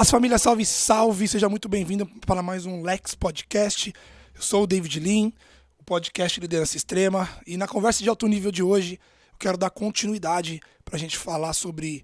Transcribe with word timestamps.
Paz 0.00 0.10
família, 0.10 0.38
salve, 0.38 0.64
salve, 0.64 1.28
seja 1.28 1.46
muito 1.46 1.68
bem-vindo 1.68 2.06
para 2.26 2.42
mais 2.42 2.64
um 2.64 2.80
Lex 2.80 3.14
Podcast. 3.14 3.92
Eu 4.34 4.40
sou 4.40 4.62
o 4.62 4.66
David 4.66 4.98
Lean, 4.98 5.30
o 5.78 5.84
podcast 5.84 6.40
Liderança 6.40 6.74
Extrema, 6.74 7.28
e 7.46 7.58
na 7.58 7.68
conversa 7.68 8.02
de 8.02 8.08
alto 8.08 8.26
nível 8.26 8.50
de 8.50 8.62
hoje 8.62 8.98
eu 9.30 9.38
quero 9.38 9.58
dar 9.58 9.68
continuidade 9.68 10.58
para 10.86 10.96
a 10.96 10.98
gente 10.98 11.18
falar 11.18 11.52
sobre 11.52 12.02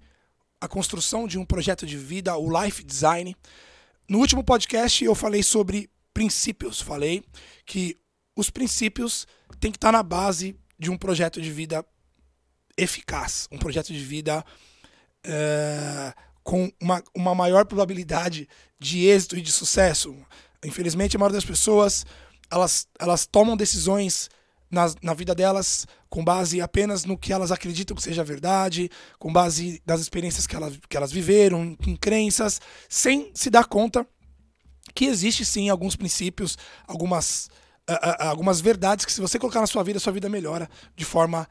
a 0.60 0.68
construção 0.68 1.26
de 1.26 1.38
um 1.38 1.44
projeto 1.46 1.86
de 1.86 1.96
vida, 1.96 2.36
o 2.36 2.62
Life 2.62 2.84
Design. 2.84 3.34
No 4.06 4.18
último 4.18 4.44
podcast 4.44 5.02
eu 5.02 5.14
falei 5.14 5.42
sobre 5.42 5.88
princípios, 6.12 6.82
falei 6.82 7.24
que 7.64 7.96
os 8.36 8.50
princípios 8.50 9.26
têm 9.58 9.72
que 9.72 9.78
estar 9.78 9.92
na 9.92 10.02
base 10.02 10.54
de 10.78 10.90
um 10.90 10.98
projeto 10.98 11.40
de 11.40 11.50
vida 11.50 11.82
eficaz, 12.76 13.48
um 13.50 13.56
projeto 13.56 13.90
de 13.90 14.00
vida. 14.00 14.44
Uh, 15.24 16.25
com 16.46 16.70
uma, 16.80 17.02
uma 17.12 17.34
maior 17.34 17.64
probabilidade 17.66 18.48
de 18.78 19.04
êxito 19.04 19.36
e 19.36 19.42
de 19.42 19.50
sucesso. 19.50 20.16
Infelizmente, 20.64 21.16
a 21.16 21.18
maioria 21.18 21.38
das 21.38 21.44
pessoas 21.44 22.06
elas, 22.48 22.86
elas 23.00 23.26
tomam 23.26 23.56
decisões 23.56 24.30
na, 24.70 24.86
na 25.02 25.12
vida 25.12 25.34
delas 25.34 25.88
com 26.08 26.24
base 26.24 26.60
apenas 26.60 27.04
no 27.04 27.18
que 27.18 27.32
elas 27.32 27.50
acreditam 27.50 27.96
que 27.96 28.02
seja 28.02 28.22
verdade, 28.22 28.88
com 29.18 29.32
base 29.32 29.82
nas 29.84 30.00
experiências 30.00 30.46
que 30.46 30.54
elas, 30.54 30.78
que 30.88 30.96
elas 30.96 31.10
viveram, 31.10 31.76
em, 31.84 31.96
crenças, 31.96 32.60
sem 32.88 33.32
se 33.34 33.50
dar 33.50 33.64
conta 33.64 34.06
que 34.94 35.06
existe 35.06 35.44
sim 35.44 35.68
alguns 35.68 35.96
princípios, 35.96 36.56
algumas, 36.86 37.48
uh, 37.90 37.94
uh, 37.94 38.28
algumas 38.28 38.60
verdades 38.60 39.04
que 39.04 39.12
se 39.12 39.20
você 39.20 39.36
colocar 39.36 39.60
na 39.60 39.66
sua 39.66 39.82
vida, 39.82 39.98
sua 39.98 40.12
vida 40.12 40.28
melhora 40.28 40.70
de 40.94 41.04
forma 41.04 41.48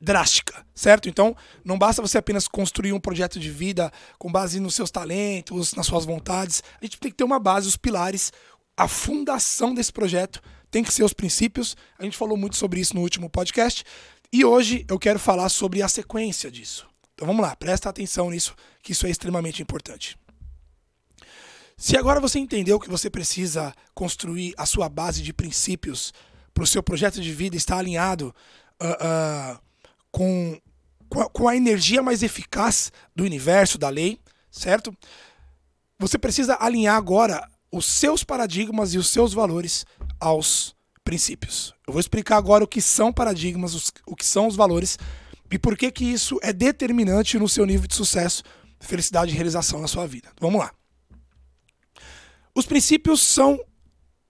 drástica, 0.00 0.66
certo? 0.74 1.08
Então, 1.08 1.34
não 1.64 1.78
basta 1.78 2.02
você 2.02 2.18
apenas 2.18 2.46
construir 2.46 2.92
um 2.92 3.00
projeto 3.00 3.38
de 3.40 3.50
vida 3.50 3.90
com 4.18 4.30
base 4.30 4.60
nos 4.60 4.74
seus 4.74 4.90
talentos, 4.90 5.74
nas 5.74 5.86
suas 5.86 6.04
vontades. 6.04 6.62
A 6.80 6.84
gente 6.84 6.98
tem 6.98 7.10
que 7.10 7.16
ter 7.16 7.24
uma 7.24 7.38
base, 7.38 7.68
os 7.68 7.76
pilares, 7.76 8.32
a 8.76 8.86
fundação 8.86 9.74
desse 9.74 9.92
projeto 9.92 10.42
tem 10.70 10.84
que 10.84 10.92
ser 10.92 11.04
os 11.04 11.14
princípios. 11.14 11.76
A 11.98 12.04
gente 12.04 12.16
falou 12.16 12.36
muito 12.36 12.56
sobre 12.56 12.80
isso 12.80 12.94
no 12.94 13.00
último 13.00 13.30
podcast 13.30 13.84
e 14.32 14.44
hoje 14.44 14.84
eu 14.88 14.98
quero 14.98 15.18
falar 15.18 15.48
sobre 15.48 15.82
a 15.82 15.88
sequência 15.88 16.50
disso. 16.50 16.86
Então 17.14 17.26
vamos 17.26 17.42
lá, 17.42 17.56
presta 17.56 17.88
atenção 17.88 18.30
nisso, 18.30 18.54
que 18.82 18.92
isso 18.92 19.06
é 19.06 19.10
extremamente 19.10 19.62
importante. 19.62 20.18
Se 21.78 21.96
agora 21.96 22.20
você 22.20 22.38
entendeu 22.38 22.78
que 22.78 22.90
você 22.90 23.08
precisa 23.08 23.74
construir 23.94 24.54
a 24.56 24.66
sua 24.66 24.88
base 24.88 25.22
de 25.22 25.32
princípios 25.32 26.12
para 26.52 26.64
o 26.64 26.66
seu 26.66 26.82
projeto 26.82 27.20
de 27.20 27.32
vida 27.32 27.56
estar 27.56 27.78
alinhado 27.78 28.34
uh, 28.82 29.54
uh, 29.54 29.65
com, 30.16 30.58
com 31.30 31.46
a, 31.46 31.54
energia 31.54 32.02
mais 32.02 32.22
eficaz 32.22 32.90
do 33.14 33.22
universo, 33.22 33.76
da 33.76 33.90
lei, 33.90 34.18
certo? 34.50 34.96
Você 35.98 36.16
precisa 36.16 36.56
alinhar 36.58 36.96
agora 36.96 37.46
os 37.70 37.84
seus 37.84 38.24
paradigmas 38.24 38.94
e 38.94 38.98
os 38.98 39.10
seus 39.10 39.34
valores 39.34 39.84
aos 40.18 40.74
princípios. 41.04 41.74
Eu 41.86 41.92
vou 41.92 42.00
explicar 42.00 42.38
agora 42.38 42.64
o 42.64 42.66
que 42.66 42.80
são 42.80 43.12
paradigmas, 43.12 43.74
os, 43.74 43.92
o 44.06 44.16
que 44.16 44.24
são 44.24 44.46
os 44.46 44.56
valores 44.56 44.98
e 45.50 45.58
por 45.58 45.76
que 45.76 45.92
que 45.92 46.06
isso 46.06 46.38
é 46.42 46.50
determinante 46.50 47.38
no 47.38 47.46
seu 47.46 47.66
nível 47.66 47.86
de 47.86 47.94
sucesso, 47.94 48.42
felicidade 48.80 49.32
e 49.32 49.34
realização 49.34 49.82
na 49.82 49.86
sua 49.86 50.06
vida. 50.06 50.30
Vamos 50.40 50.60
lá. 50.60 50.72
Os 52.54 52.64
princípios 52.64 53.20
são 53.20 53.62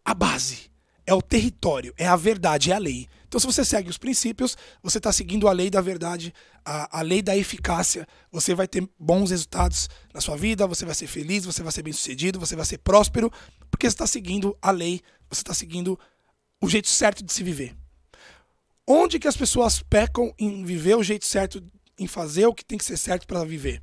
a 0.04 0.12
base, 0.12 0.68
é 1.06 1.14
o 1.14 1.22
território, 1.22 1.94
é 1.96 2.08
a 2.08 2.16
verdade, 2.16 2.72
é 2.72 2.74
a 2.74 2.78
lei. 2.78 3.06
Então, 3.26 3.40
se 3.40 3.46
você 3.46 3.64
segue 3.64 3.90
os 3.90 3.98
princípios, 3.98 4.56
você 4.82 4.98
está 4.98 5.12
seguindo 5.12 5.48
a 5.48 5.52
lei 5.52 5.68
da 5.68 5.80
verdade, 5.80 6.32
a, 6.64 7.00
a 7.00 7.02
lei 7.02 7.20
da 7.20 7.36
eficácia. 7.36 8.06
Você 8.30 8.54
vai 8.54 8.68
ter 8.68 8.88
bons 8.98 9.30
resultados 9.30 9.88
na 10.14 10.20
sua 10.20 10.36
vida, 10.36 10.66
você 10.66 10.84
vai 10.84 10.94
ser 10.94 11.06
feliz, 11.06 11.44
você 11.44 11.62
vai 11.62 11.72
ser 11.72 11.82
bem 11.82 11.92
sucedido, 11.92 12.38
você 12.38 12.54
vai 12.54 12.64
ser 12.64 12.78
próspero, 12.78 13.30
porque 13.70 13.88
você 13.88 13.94
está 13.94 14.06
seguindo 14.06 14.56
a 14.62 14.70
lei, 14.70 15.00
você 15.28 15.40
está 15.40 15.52
seguindo 15.52 15.98
o 16.60 16.68
jeito 16.68 16.88
certo 16.88 17.24
de 17.24 17.32
se 17.32 17.42
viver. 17.42 17.76
Onde 18.86 19.18
que 19.18 19.26
as 19.26 19.36
pessoas 19.36 19.82
pecam 19.82 20.32
em 20.38 20.64
viver 20.64 20.96
o 20.96 21.02
jeito 21.02 21.24
certo, 21.24 21.62
em 21.98 22.06
fazer 22.06 22.46
o 22.46 22.54
que 22.54 22.64
tem 22.64 22.78
que 22.78 22.84
ser 22.84 22.96
certo 22.96 23.26
para 23.26 23.44
viver? 23.44 23.82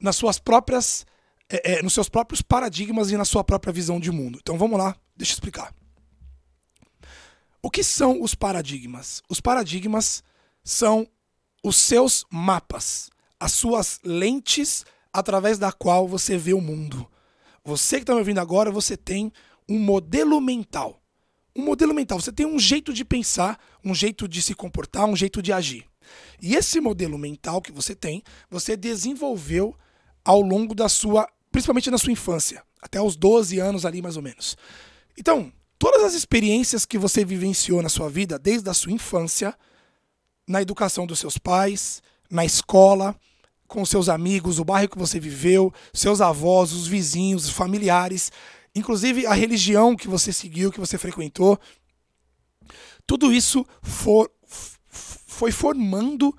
Nas 0.00 0.16
suas 0.16 0.40
próprias, 0.40 1.06
é, 1.48 1.74
é, 1.74 1.82
nos 1.82 1.94
seus 1.94 2.08
próprios 2.08 2.42
paradigmas 2.42 3.10
e 3.10 3.16
na 3.16 3.24
sua 3.24 3.44
própria 3.44 3.72
visão 3.72 4.00
de 4.00 4.10
mundo. 4.10 4.38
Então 4.42 4.58
vamos 4.58 4.76
lá, 4.76 4.96
deixa 5.16 5.32
eu 5.32 5.36
explicar. 5.36 5.72
O 7.62 7.70
que 7.70 7.82
são 7.82 8.22
os 8.22 8.34
paradigmas? 8.34 9.22
Os 9.28 9.40
paradigmas 9.40 10.22
são 10.62 11.08
os 11.62 11.76
seus 11.76 12.24
mapas, 12.30 13.10
as 13.38 13.52
suas 13.52 14.00
lentes 14.04 14.84
através 15.12 15.58
da 15.58 15.72
qual 15.72 16.06
você 16.06 16.36
vê 16.36 16.54
o 16.54 16.60
mundo. 16.60 17.08
Você 17.64 17.96
que 17.96 18.02
está 18.02 18.12
me 18.12 18.20
ouvindo 18.20 18.38
agora, 18.38 18.70
você 18.70 18.96
tem 18.96 19.32
um 19.68 19.78
modelo 19.78 20.40
mental. 20.40 21.02
Um 21.54 21.64
modelo 21.64 21.92
mental, 21.92 22.20
você 22.20 22.30
tem 22.30 22.46
um 22.46 22.58
jeito 22.58 22.92
de 22.92 23.04
pensar, 23.04 23.58
um 23.84 23.94
jeito 23.94 24.28
de 24.28 24.40
se 24.40 24.54
comportar, 24.54 25.06
um 25.06 25.16
jeito 25.16 25.42
de 25.42 25.52
agir. 25.52 25.84
E 26.40 26.54
esse 26.54 26.80
modelo 26.80 27.18
mental 27.18 27.60
que 27.60 27.72
você 27.72 27.94
tem, 27.94 28.22
você 28.48 28.76
desenvolveu 28.76 29.76
ao 30.24 30.40
longo 30.40 30.74
da 30.74 30.88
sua, 30.88 31.28
principalmente 31.50 31.90
na 31.90 31.98
sua 31.98 32.12
infância, 32.12 32.62
até 32.80 33.00
os 33.02 33.16
12 33.16 33.58
anos 33.58 33.84
ali 33.84 34.00
mais 34.00 34.16
ou 34.16 34.22
menos. 34.22 34.56
Então, 35.16 35.52
todas 35.78 36.02
as 36.02 36.14
experiências 36.14 36.84
que 36.84 36.98
você 36.98 37.24
vivenciou 37.24 37.82
na 37.82 37.88
sua 37.88 38.08
vida, 38.08 38.38
desde 38.38 38.68
a 38.68 38.74
sua 38.74 38.92
infância, 38.92 39.54
na 40.46 40.60
educação 40.60 41.06
dos 41.06 41.18
seus 41.18 41.38
pais, 41.38 42.02
na 42.30 42.44
escola, 42.44 43.14
com 43.66 43.84
seus 43.84 44.08
amigos, 44.08 44.58
o 44.58 44.64
bairro 44.64 44.88
que 44.88 44.98
você 44.98 45.20
viveu, 45.20 45.72
seus 45.92 46.20
avós, 46.20 46.72
os 46.72 46.86
vizinhos, 46.86 47.44
os 47.44 47.50
familiares, 47.50 48.32
inclusive 48.74 49.26
a 49.26 49.34
religião 49.34 49.94
que 49.94 50.08
você 50.08 50.32
seguiu, 50.32 50.72
que 50.72 50.80
você 50.80 50.96
frequentou. 50.96 51.58
Tudo 53.06 53.32
isso 53.32 53.64
for, 53.82 54.30
foi 54.88 55.52
formando 55.52 56.36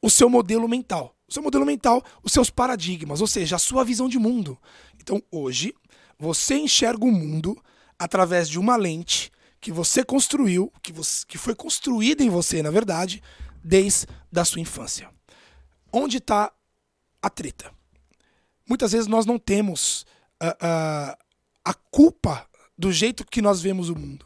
o 0.00 0.08
seu 0.08 0.30
modelo 0.30 0.68
mental. 0.68 1.14
O 1.28 1.32
seu 1.32 1.42
modelo 1.42 1.66
mental, 1.66 2.02
os 2.24 2.32
seus 2.32 2.50
paradigmas, 2.50 3.20
ou 3.20 3.26
seja, 3.26 3.56
a 3.56 3.58
sua 3.58 3.84
visão 3.84 4.08
de 4.08 4.18
mundo. 4.18 4.58
Então, 5.00 5.22
hoje, 5.30 5.74
você 6.18 6.56
enxerga 6.56 7.04
o 7.04 7.12
mundo 7.12 7.56
através 8.00 8.48
de 8.48 8.58
uma 8.58 8.76
lente 8.76 9.30
que 9.60 9.70
você 9.70 10.02
construiu, 10.02 10.72
que, 10.82 10.90
você, 10.90 11.26
que 11.28 11.36
foi 11.36 11.54
construída 11.54 12.24
em 12.24 12.30
você, 12.30 12.62
na 12.62 12.70
verdade, 12.70 13.22
desde 13.62 14.06
a 14.34 14.42
sua 14.42 14.62
infância. 14.62 15.10
Onde 15.92 16.16
está 16.16 16.50
a 17.20 17.28
treta? 17.28 17.70
Muitas 18.66 18.92
vezes 18.92 19.06
nós 19.06 19.26
não 19.26 19.38
temos 19.38 20.06
uh, 20.42 20.46
uh, 20.46 21.16
a 21.62 21.74
culpa 21.90 22.48
do 22.76 22.90
jeito 22.90 23.26
que 23.26 23.42
nós 23.42 23.60
vemos 23.60 23.90
o 23.90 23.94
mundo. 23.94 24.24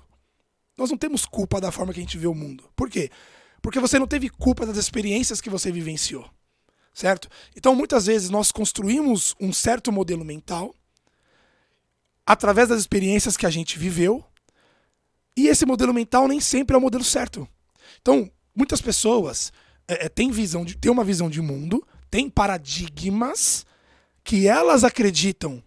Nós 0.78 0.90
não 0.90 0.96
temos 0.96 1.26
culpa 1.26 1.60
da 1.60 1.72
forma 1.72 1.92
que 1.92 1.98
a 1.98 2.02
gente 2.02 2.18
vê 2.18 2.28
o 2.28 2.34
mundo. 2.34 2.70
Por 2.76 2.88
quê? 2.88 3.10
Porque 3.60 3.80
você 3.80 3.98
não 3.98 4.06
teve 4.06 4.28
culpa 4.28 4.64
das 4.64 4.76
experiências 4.76 5.40
que 5.40 5.50
você 5.50 5.72
vivenciou. 5.72 6.30
Certo? 6.92 7.28
Então, 7.56 7.74
muitas 7.74 8.06
vezes 8.06 8.30
nós 8.30 8.52
construímos 8.52 9.34
um 9.40 9.52
certo 9.52 9.90
modelo 9.90 10.24
mental 10.24 10.72
através 12.26 12.68
das 12.68 12.80
experiências 12.80 13.36
que 13.36 13.46
a 13.46 13.50
gente 13.50 13.78
viveu. 13.78 14.24
E 15.36 15.48
esse 15.48 15.66
modelo 15.66 15.92
mental 15.92 16.28
nem 16.28 16.40
sempre 16.40 16.74
é 16.74 16.78
o 16.78 16.80
modelo 16.80 17.04
certo. 17.04 17.48
Então, 18.00 18.30
muitas 18.54 18.80
pessoas 18.80 19.52
é, 19.88 20.06
é 20.06 20.08
têm 20.08 20.30
visão 20.30 20.64
de, 20.64 20.76
têm 20.76 20.90
uma 20.90 21.04
visão 21.04 21.28
de 21.28 21.40
mundo, 21.40 21.86
têm 22.10 22.30
paradigmas 22.30 23.66
que 24.22 24.46
elas 24.46 24.84
acreditam 24.84 25.62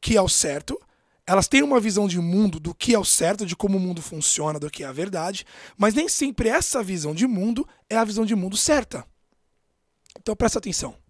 que 0.00 0.16
é 0.16 0.22
o 0.22 0.28
certo, 0.28 0.80
elas 1.26 1.46
têm 1.46 1.62
uma 1.62 1.78
visão 1.78 2.08
de 2.08 2.18
mundo 2.18 2.58
do 2.58 2.74
que 2.74 2.94
é 2.94 2.98
o 2.98 3.04
certo, 3.04 3.46
de 3.46 3.54
como 3.54 3.78
o 3.78 3.80
mundo 3.80 4.02
funciona, 4.02 4.58
do 4.58 4.70
que 4.70 4.82
é 4.82 4.86
a 4.86 4.92
verdade, 4.92 5.46
mas 5.76 5.94
nem 5.94 6.08
sempre 6.08 6.48
essa 6.48 6.82
visão 6.82 7.14
de 7.14 7.26
mundo 7.26 7.66
é 7.88 7.96
a 7.96 8.04
visão 8.04 8.26
de 8.26 8.34
mundo 8.34 8.56
certa. 8.56 9.06
Então 10.18 10.34
presta 10.34 10.58
atenção. 10.58 11.01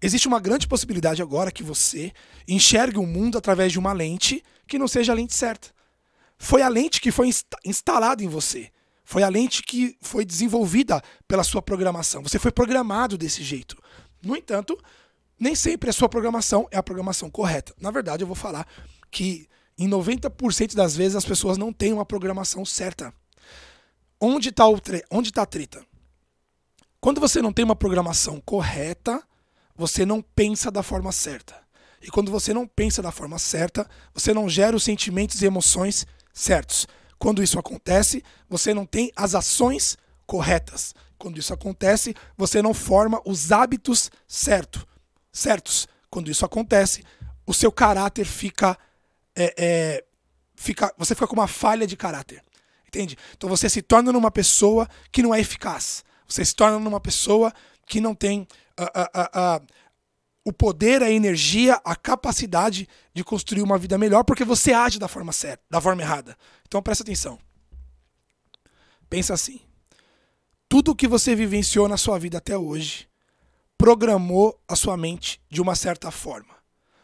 Existe 0.00 0.28
uma 0.28 0.38
grande 0.38 0.68
possibilidade 0.68 1.20
agora 1.20 1.50
que 1.50 1.62
você 1.62 2.12
enxergue 2.46 2.98
o 2.98 3.06
mundo 3.06 3.36
através 3.36 3.72
de 3.72 3.78
uma 3.78 3.92
lente 3.92 4.42
que 4.66 4.78
não 4.78 4.86
seja 4.86 5.12
a 5.12 5.14
lente 5.14 5.34
certa. 5.34 5.70
Foi 6.38 6.62
a 6.62 6.68
lente 6.68 7.00
que 7.00 7.10
foi 7.10 7.28
instalada 7.64 8.22
em 8.22 8.28
você. 8.28 8.70
Foi 9.04 9.22
a 9.22 9.28
lente 9.28 9.62
que 9.62 9.96
foi 10.00 10.24
desenvolvida 10.24 11.02
pela 11.26 11.42
sua 11.42 11.60
programação. 11.60 12.22
Você 12.22 12.38
foi 12.38 12.52
programado 12.52 13.18
desse 13.18 13.42
jeito. 13.42 13.76
No 14.22 14.36
entanto, 14.36 14.78
nem 15.38 15.54
sempre 15.54 15.90
a 15.90 15.92
sua 15.92 16.08
programação 16.08 16.68
é 16.70 16.76
a 16.76 16.82
programação 16.82 17.30
correta. 17.30 17.74
Na 17.80 17.90
verdade, 17.90 18.22
eu 18.22 18.26
vou 18.26 18.36
falar 18.36 18.66
que 19.10 19.48
em 19.78 19.88
90% 19.88 20.74
das 20.74 20.94
vezes 20.94 21.16
as 21.16 21.24
pessoas 21.24 21.56
não 21.56 21.72
têm 21.72 21.92
uma 21.92 22.04
programação 22.04 22.64
certa. 22.64 23.12
Onde 24.20 24.50
está 24.50 24.64
tá 25.32 25.42
a 25.42 25.46
treta? 25.46 25.86
Quando 27.00 27.20
você 27.20 27.40
não 27.40 27.52
tem 27.52 27.64
uma 27.64 27.76
programação 27.76 28.40
correta, 28.40 29.22
você 29.78 30.04
não 30.04 30.20
pensa 30.20 30.72
da 30.72 30.82
forma 30.82 31.12
certa. 31.12 31.56
E 32.02 32.10
quando 32.10 32.32
você 32.32 32.52
não 32.52 32.66
pensa 32.66 33.00
da 33.00 33.12
forma 33.12 33.38
certa, 33.38 33.88
você 34.12 34.34
não 34.34 34.48
gera 34.48 34.76
os 34.76 34.82
sentimentos 34.82 35.40
e 35.40 35.46
emoções 35.46 36.04
certos. 36.34 36.86
Quando 37.16 37.42
isso 37.42 37.58
acontece, 37.58 38.22
você 38.48 38.74
não 38.74 38.84
tem 38.84 39.12
as 39.14 39.36
ações 39.36 39.96
corretas. 40.26 40.94
Quando 41.16 41.38
isso 41.38 41.54
acontece, 41.54 42.14
você 42.36 42.60
não 42.60 42.74
forma 42.74 43.22
os 43.24 43.52
hábitos 43.52 44.10
certo, 44.26 44.86
certos. 45.32 45.86
Quando 46.10 46.30
isso 46.30 46.44
acontece, 46.44 47.04
o 47.46 47.54
seu 47.54 47.70
caráter 47.70 48.24
fica, 48.24 48.76
é, 49.34 49.54
é, 49.56 50.04
fica. 50.54 50.92
Você 50.98 51.14
fica 51.14 51.26
com 51.26 51.34
uma 51.34 51.48
falha 51.48 51.86
de 51.86 51.96
caráter. 51.96 52.42
Entende? 52.86 53.16
Então 53.36 53.48
você 53.48 53.68
se 53.68 53.82
torna 53.82 54.10
uma 54.10 54.30
pessoa 54.30 54.88
que 55.12 55.22
não 55.22 55.34
é 55.34 55.40
eficaz. 55.40 56.04
Você 56.26 56.44
se 56.44 56.54
torna 56.54 56.76
uma 56.76 57.00
pessoa 57.00 57.52
que 57.86 58.00
não 58.00 58.14
tem 58.14 58.46
uh, 58.78 58.84
uh, 58.84 59.62
uh, 59.62 59.66
o 60.44 60.52
poder, 60.52 61.02
a 61.02 61.10
energia, 61.10 61.80
a 61.84 61.94
capacidade 61.94 62.88
de 63.12 63.22
construir 63.22 63.62
uma 63.62 63.76
vida 63.76 63.98
melhor 63.98 64.24
porque 64.24 64.44
você 64.44 64.72
age 64.72 64.98
da 64.98 65.08
forma 65.08 65.32
certa, 65.32 65.62
da 65.68 65.80
forma 65.80 66.02
errada. 66.02 66.36
Então 66.66 66.82
presta 66.82 67.02
atenção. 67.02 67.38
Pensa 69.10 69.34
assim. 69.34 69.60
Tudo 70.68 70.94
que 70.94 71.08
você 71.08 71.34
vivenciou 71.34 71.88
na 71.88 71.96
sua 71.96 72.18
vida 72.18 72.38
até 72.38 72.56
hoje 72.56 73.08
programou 73.76 74.60
a 74.66 74.74
sua 74.74 74.96
mente 74.96 75.40
de 75.48 75.60
uma 75.60 75.74
certa 75.74 76.10
forma. 76.10 76.54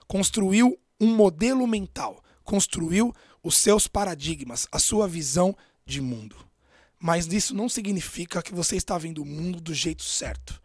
Construiu 0.07 0.79
um 1.01 1.15
modelo 1.15 1.67
mental, 1.67 2.23
construiu 2.43 3.15
os 3.43 3.57
seus 3.57 3.87
paradigmas, 3.87 4.67
a 4.73 4.79
sua 4.79 5.07
visão 5.07 5.57
de 5.85 6.01
mundo. 6.01 6.37
Mas 6.99 7.27
isso 7.27 7.55
não 7.55 7.69
significa 7.69 8.43
que 8.43 8.55
você 8.55 8.77
está 8.77 8.97
vendo 8.97 9.23
o 9.23 9.27
mundo 9.27 9.61
do 9.61 9.75
jeito 9.75 10.03
certo. 10.03 10.61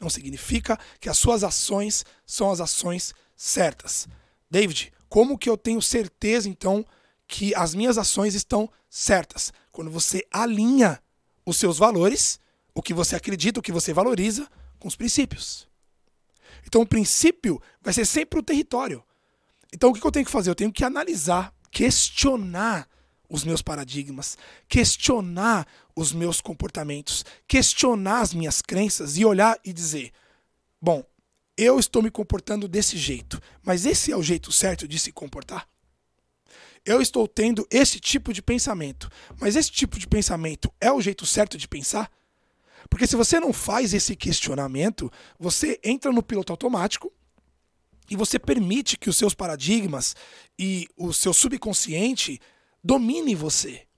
Não 0.00 0.08
significa 0.08 0.78
que 1.00 1.08
as 1.08 1.18
suas 1.18 1.42
ações 1.42 2.04
são 2.24 2.50
as 2.50 2.60
ações 2.60 3.14
certas. 3.36 4.06
David, 4.50 4.92
como 5.08 5.38
que 5.38 5.48
eu 5.48 5.56
tenho 5.56 5.80
certeza 5.82 6.48
então 6.48 6.84
que 7.26 7.54
as 7.54 7.74
minhas 7.74 7.98
ações 7.98 8.34
estão 8.34 8.70
certas? 8.88 9.52
Quando 9.72 9.90
você 9.90 10.26
alinha 10.30 11.00
os 11.44 11.56
seus 11.56 11.78
valores, 11.78 12.38
o 12.74 12.82
que 12.82 12.94
você 12.94 13.16
acredita, 13.16 13.60
o 13.60 13.62
que 13.62 13.72
você 13.72 13.92
valoriza, 13.92 14.48
com 14.78 14.86
os 14.86 14.96
princípios. 14.96 15.66
Então 16.66 16.82
o 16.82 16.86
princípio 16.86 17.60
vai 17.82 17.92
ser 17.92 18.04
sempre 18.04 18.38
o 18.38 18.42
território. 18.42 19.02
Então 19.72 19.90
o 19.90 19.94
que 19.94 20.06
eu 20.06 20.12
tenho 20.12 20.24
que 20.24 20.30
fazer? 20.30 20.50
Eu 20.50 20.54
tenho 20.54 20.72
que 20.72 20.84
analisar, 20.84 21.52
questionar 21.70 22.88
os 23.28 23.44
meus 23.44 23.60
paradigmas, 23.60 24.38
questionar 24.68 25.66
os 25.98 26.12
meus 26.12 26.40
comportamentos, 26.40 27.24
questionar 27.46 28.20
as 28.20 28.32
minhas 28.32 28.62
crenças 28.62 29.18
e 29.18 29.24
olhar 29.24 29.58
e 29.64 29.72
dizer: 29.72 30.12
bom, 30.80 31.04
eu 31.56 31.78
estou 31.78 32.00
me 32.02 32.10
comportando 32.10 32.68
desse 32.68 32.96
jeito, 32.96 33.40
mas 33.64 33.84
esse 33.84 34.12
é 34.12 34.16
o 34.16 34.22
jeito 34.22 34.52
certo 34.52 34.86
de 34.86 34.98
se 34.98 35.10
comportar? 35.10 35.68
Eu 36.84 37.02
estou 37.02 37.26
tendo 37.26 37.66
esse 37.68 37.98
tipo 37.98 38.32
de 38.32 38.40
pensamento, 38.40 39.10
mas 39.40 39.56
esse 39.56 39.70
tipo 39.72 39.98
de 39.98 40.06
pensamento 40.06 40.72
é 40.80 40.90
o 40.92 41.00
jeito 41.00 41.26
certo 41.26 41.58
de 41.58 41.66
pensar? 41.66 42.10
Porque 42.88 43.06
se 43.06 43.16
você 43.16 43.40
não 43.40 43.52
faz 43.52 43.92
esse 43.92 44.14
questionamento, 44.14 45.10
você 45.38 45.80
entra 45.82 46.12
no 46.12 46.22
piloto 46.22 46.52
automático 46.52 47.12
e 48.08 48.16
você 48.16 48.38
permite 48.38 48.96
que 48.96 49.10
os 49.10 49.16
seus 49.16 49.34
paradigmas 49.34 50.14
e 50.56 50.86
o 50.96 51.12
seu 51.12 51.34
subconsciente 51.34 52.40
domine 52.82 53.34
você. 53.34 53.88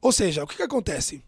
Ou 0.00 0.12
seja, 0.12 0.44
o 0.44 0.46
que, 0.46 0.56
que 0.56 0.62
acontece? 0.62 1.22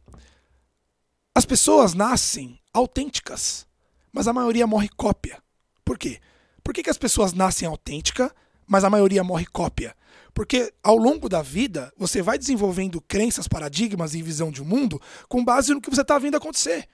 As 1.35 1.45
pessoas 1.45 1.95
nascem 1.95 2.61
autênticas, 2.73 3.67
mas 4.13 4.27
a 4.27 4.33
maioria 4.33 4.67
morre 4.67 4.89
cópia. 4.89 5.41
Por 5.85 5.97
quê? 5.97 6.21
Por 6.63 6.75
que, 6.75 6.83
que 6.83 6.91
as 6.91 6.99
pessoas 6.99 7.33
nascem 7.33 7.69
autêntica, 7.69 8.35
mas 8.67 8.83
a 8.83 8.91
maioria 8.91 9.23
morre 9.23 9.47
cópia? 9.47 9.97
Porque 10.35 10.73
ao 10.83 10.97
longo 10.97 11.29
da 11.29 11.41
vida, 11.41 11.93
você 11.97 12.21
vai 12.21 12.37
desenvolvendo 12.37 13.01
crenças, 13.01 13.47
paradigmas 13.47 14.15
e 14.15 14.23
visão 14.23 14.51
de 14.51 14.63
mundo 14.63 15.01
com 15.29 15.45
base 15.45 15.73
no 15.73 15.81
que 15.81 15.91
você 15.91 16.03
está 16.03 16.19
vendo 16.19 16.37
acontecer. 16.37 16.89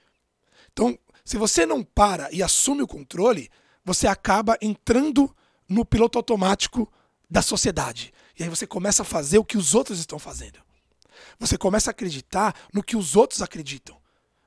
Então, 0.71 0.97
se 1.25 1.35
você 1.35 1.65
não 1.65 1.83
para 1.83 2.31
e 2.31 2.43
assume 2.43 2.83
o 2.83 2.87
controle, 2.87 3.49
você 3.83 4.07
acaba 4.07 4.57
entrando 4.61 5.35
no 5.67 5.83
piloto 5.83 6.17
automático 6.17 6.91
da 7.29 7.41
sociedade. 7.41 8.13
E 8.39 8.43
aí 8.43 8.49
você 8.49 8.67
começa 8.67 9.01
a 9.01 9.05
fazer 9.05 9.39
o 9.39 9.43
que 9.43 9.57
os 9.57 9.73
outros 9.73 9.99
estão 9.99 10.19
fazendo. 10.19 10.59
Você 11.39 11.57
começa 11.57 11.89
a 11.89 11.91
acreditar 11.91 12.55
no 12.71 12.83
que 12.83 12.95
os 12.95 13.15
outros 13.15 13.41
acreditam. 13.41 13.96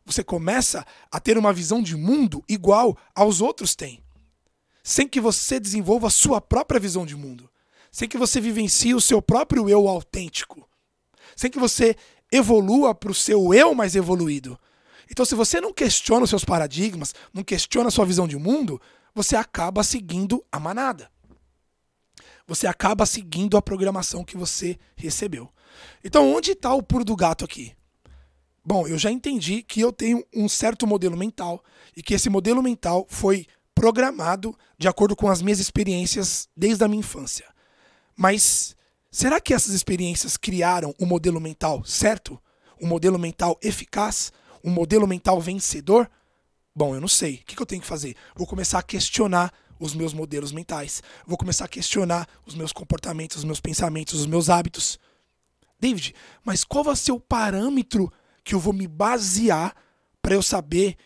Você 0.05 0.25
começa 0.25 0.87
a 1.11 1.21
ter 1.21 1.39
uma 1.39 1.53
visão 1.53 1.83
de 1.83 1.97
mundo 1.97 2.43
igual 2.49 2.97
aos 3.15 3.41
outros 3.41 3.75
têm. 3.75 4.03
Sem 4.83 5.07
que 5.07 5.21
você 5.21 5.61
desenvolva 5.61 6.09
a 6.09 6.11
sua 6.11 6.41
própria 6.41 6.81
visão 6.81 7.05
de 7.05 7.15
mundo 7.15 7.51
sem 7.91 8.09
que 8.09 8.19
você 8.19 8.41
vivencie 8.41 8.95
o 8.95 9.01
seu 9.01 9.21
próprio 9.21 9.69
eu 9.69 9.89
autêntico, 9.89 10.69
sem 11.35 11.51
que 11.51 11.59
você 11.59 11.97
evolua 12.31 12.95
para 12.95 13.11
o 13.11 13.15
seu 13.15 13.53
eu 13.53 13.75
mais 13.75 13.97
evoluído. 13.97 14.59
Então, 15.11 15.25
se 15.25 15.35
você 15.35 15.61
não 15.61 15.73
questiona 15.73 16.23
os 16.23 16.31
seus 16.31 16.45
paradigmas, 16.45 17.15
não 17.35 17.43
questiona 17.43 17.89
a 17.89 17.91
sua 17.91 18.07
visão 18.07 18.29
de 18.29 18.37
mundo, 18.37 18.81
você 19.13 19.35
acaba 19.35 19.83
seguindo 19.83 20.45
a 20.53 20.61
manada. 20.61 21.11
Você 22.47 22.67
acaba 22.67 23.05
seguindo 23.05 23.57
a 23.57 23.63
programação 23.63 24.25
que 24.25 24.37
você 24.37 24.79
recebeu. 24.95 25.53
Então, 26.05 26.33
onde 26.33 26.53
está 26.53 26.73
o 26.73 26.83
puro 26.83 27.05
do 27.05 27.17
gato 27.17 27.45
aqui? 27.45 27.75
Bom, 28.71 28.87
eu 28.87 28.97
já 28.97 29.11
entendi 29.11 29.65
que 29.65 29.81
eu 29.81 29.93
tenho 29.93 30.25
um 30.33 30.49
certo 30.49 30.87
modelo 30.87 31.17
mental 31.17 31.61
e 31.97 32.05
que 32.05 32.15
esse 32.15 32.31
modelo 32.31 32.63
mental 32.63 33.05
foi 33.11 33.45
programado 33.75 34.57
de 34.79 34.87
acordo 34.87 35.17
com 35.17 35.29
as 35.29 35.43
minhas 35.43 35.59
experiências 35.59 36.49
desde 36.57 36.85
a 36.85 36.87
minha 36.87 37.01
infância. 37.01 37.49
Mas 38.17 38.77
será 39.11 39.41
que 39.41 39.53
essas 39.53 39.75
experiências 39.75 40.37
criaram 40.37 40.95
um 41.01 41.05
modelo 41.07 41.41
mental 41.41 41.85
certo? 41.85 42.41
Um 42.81 42.87
modelo 42.87 43.19
mental 43.19 43.59
eficaz? 43.61 44.33
Um 44.63 44.71
modelo 44.71 45.05
mental 45.05 45.41
vencedor? 45.41 46.09
Bom, 46.73 46.95
eu 46.95 47.01
não 47.01 47.09
sei. 47.09 47.41
O 47.43 47.47
que 47.47 47.61
eu 47.61 47.67
tenho 47.67 47.83
que 47.83 47.89
fazer? 47.89 48.15
Vou 48.37 48.47
começar 48.47 48.79
a 48.79 48.85
questionar 48.85 49.53
os 49.81 49.97
meus 49.97 50.15
modelos 50.15 50.53
mentais. 50.53 51.03
Vou 51.27 51.37
começar 51.37 51.65
a 51.65 51.69
questionar 51.69 52.25
os 52.47 52.55
meus 52.55 52.73
comportamentos, 52.73 53.39
os 53.39 53.45
meus 53.45 53.59
pensamentos, 53.59 54.21
os 54.21 54.27
meus 54.27 54.49
hábitos. 54.49 54.97
David, 55.81 56.15
mas 56.45 56.63
qual 56.63 56.85
vai 56.85 56.95
ser 56.95 57.11
o 57.11 57.19
parâmetro 57.19 58.13
que 58.51 58.55
eu 58.57 58.59
vou 58.59 58.73
me 58.73 58.89
basear 58.89 59.77
para 60.21 60.35
eu 60.35 60.43
saber 60.43 60.97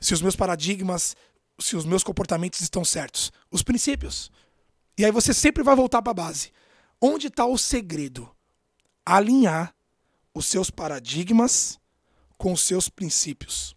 se 0.00 0.14
os 0.14 0.22
meus 0.22 0.34
paradigmas, 0.34 1.14
se 1.60 1.76
os 1.76 1.84
meus 1.84 2.02
comportamentos 2.02 2.62
estão 2.62 2.82
certos? 2.82 3.30
Os 3.50 3.62
princípios. 3.62 4.32
E 4.96 5.04
aí 5.04 5.12
você 5.12 5.34
sempre 5.34 5.62
vai 5.62 5.76
voltar 5.76 6.00
para 6.00 6.12
a 6.12 6.14
base. 6.14 6.50
Onde 6.98 7.26
está 7.26 7.44
o 7.44 7.58
segredo? 7.58 8.30
Alinhar 9.04 9.74
os 10.32 10.46
seus 10.46 10.70
paradigmas 10.70 11.78
com 12.38 12.54
os 12.54 12.62
seus 12.62 12.88
princípios. 12.88 13.76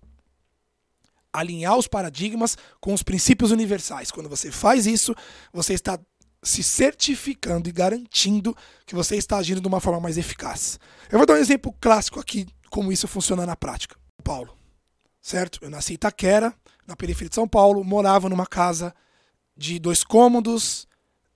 Alinhar 1.34 1.78
os 1.78 1.86
paradigmas 1.86 2.58
com 2.80 2.94
os 2.94 3.04
princípios 3.04 3.52
universais. 3.52 4.10
Quando 4.10 4.30
você 4.30 4.54
faz 4.54 4.86
isso, 4.86 5.14
você 5.52 5.74
está 5.74 6.00
se 6.42 6.64
certificando 6.64 7.68
e 7.68 7.74
garantindo 7.74 8.56
que 8.86 8.96
você 8.96 9.18
está 9.18 9.36
agindo 9.36 9.60
de 9.60 9.68
uma 9.68 9.82
forma 9.82 10.00
mais 10.00 10.18
eficaz. 10.18 10.80
Eu 11.12 11.18
vou 11.18 11.28
dar 11.28 11.34
um 11.34 11.38
exemplo 11.38 11.76
clássico 11.82 12.22
aqui 12.22 12.48
como 12.70 12.92
isso 12.92 13.08
funciona 13.08 13.46
na 13.46 13.56
prática. 13.56 13.96
Paulo, 14.24 14.58
certo? 15.22 15.60
Eu 15.62 15.70
nasci 15.70 15.94
em 15.94 15.96
Itaquera, 15.96 16.54
na 16.86 16.96
periferia 16.96 17.30
de 17.30 17.36
São 17.36 17.48
Paulo, 17.48 17.84
morava 17.84 18.30
numa 18.30 18.46
casa 18.46 18.94
de 19.56 19.80
dois 19.80 20.04
cômodos, 20.04 20.88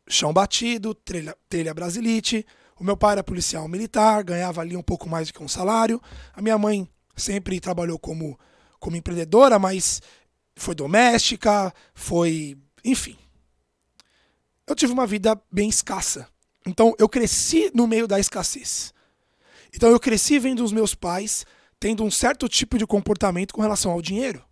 chão 0.08 0.34
batido, 0.34 0.94
telha, 0.94 1.36
telha 1.50 1.74
brasilite. 1.74 2.46
O 2.80 2.84
meu 2.84 2.98
pai 2.98 3.14
era 3.14 3.24
policial 3.24 3.68
militar, 3.68 4.24
ganhava 4.24 4.62
ali 4.62 4.76
um 4.76 4.82
pouco 4.82 5.08
mais 5.10 5.28
do 5.28 5.34
que 5.34 5.44
um 5.44 5.48
salário. 5.48 6.02
A 6.34 6.42
minha 6.42 6.58
mãe 6.58 6.88
sempre 7.16 7.60
trabalhou 7.60 8.00
como, 8.00 8.40
como 8.80 8.96
empreendedora, 8.96 9.60
mas 9.60 10.02
foi 10.56 10.76
doméstica, 10.76 11.74
foi. 11.94 12.58
Enfim. 12.84 13.18
Eu 14.66 14.76
tive 14.76 14.94
uma 14.94 15.06
vida 15.06 15.40
bem 15.52 15.70
escassa. 15.70 16.28
Então 16.66 16.96
eu 16.98 17.10
cresci 17.10 17.72
no 17.74 17.88
meio 17.88 18.08
da 18.08 18.20
escassez. 18.20 18.94
Então 19.74 19.90
eu 19.90 20.00
cresci 20.00 20.40
vendo 20.40 20.64
os 20.64 20.72
meus 20.72 20.94
pais 20.94 21.46
tendo 21.80 22.04
um 22.04 22.12
certo 22.12 22.48
tipo 22.48 22.78
de 22.78 22.86
comportamento 22.86 23.54
com 23.54 23.62
relação 23.62 23.92
ao 23.92 24.02
dinheiro. 24.02 24.44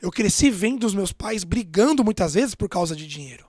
Eu 0.00 0.10
cresci 0.10 0.50
vendo 0.50 0.84
os 0.84 0.94
meus 0.94 1.12
pais 1.12 1.44
brigando 1.44 2.04
muitas 2.04 2.34
vezes 2.34 2.54
por 2.54 2.68
causa 2.68 2.96
de 2.96 3.06
dinheiro. 3.06 3.46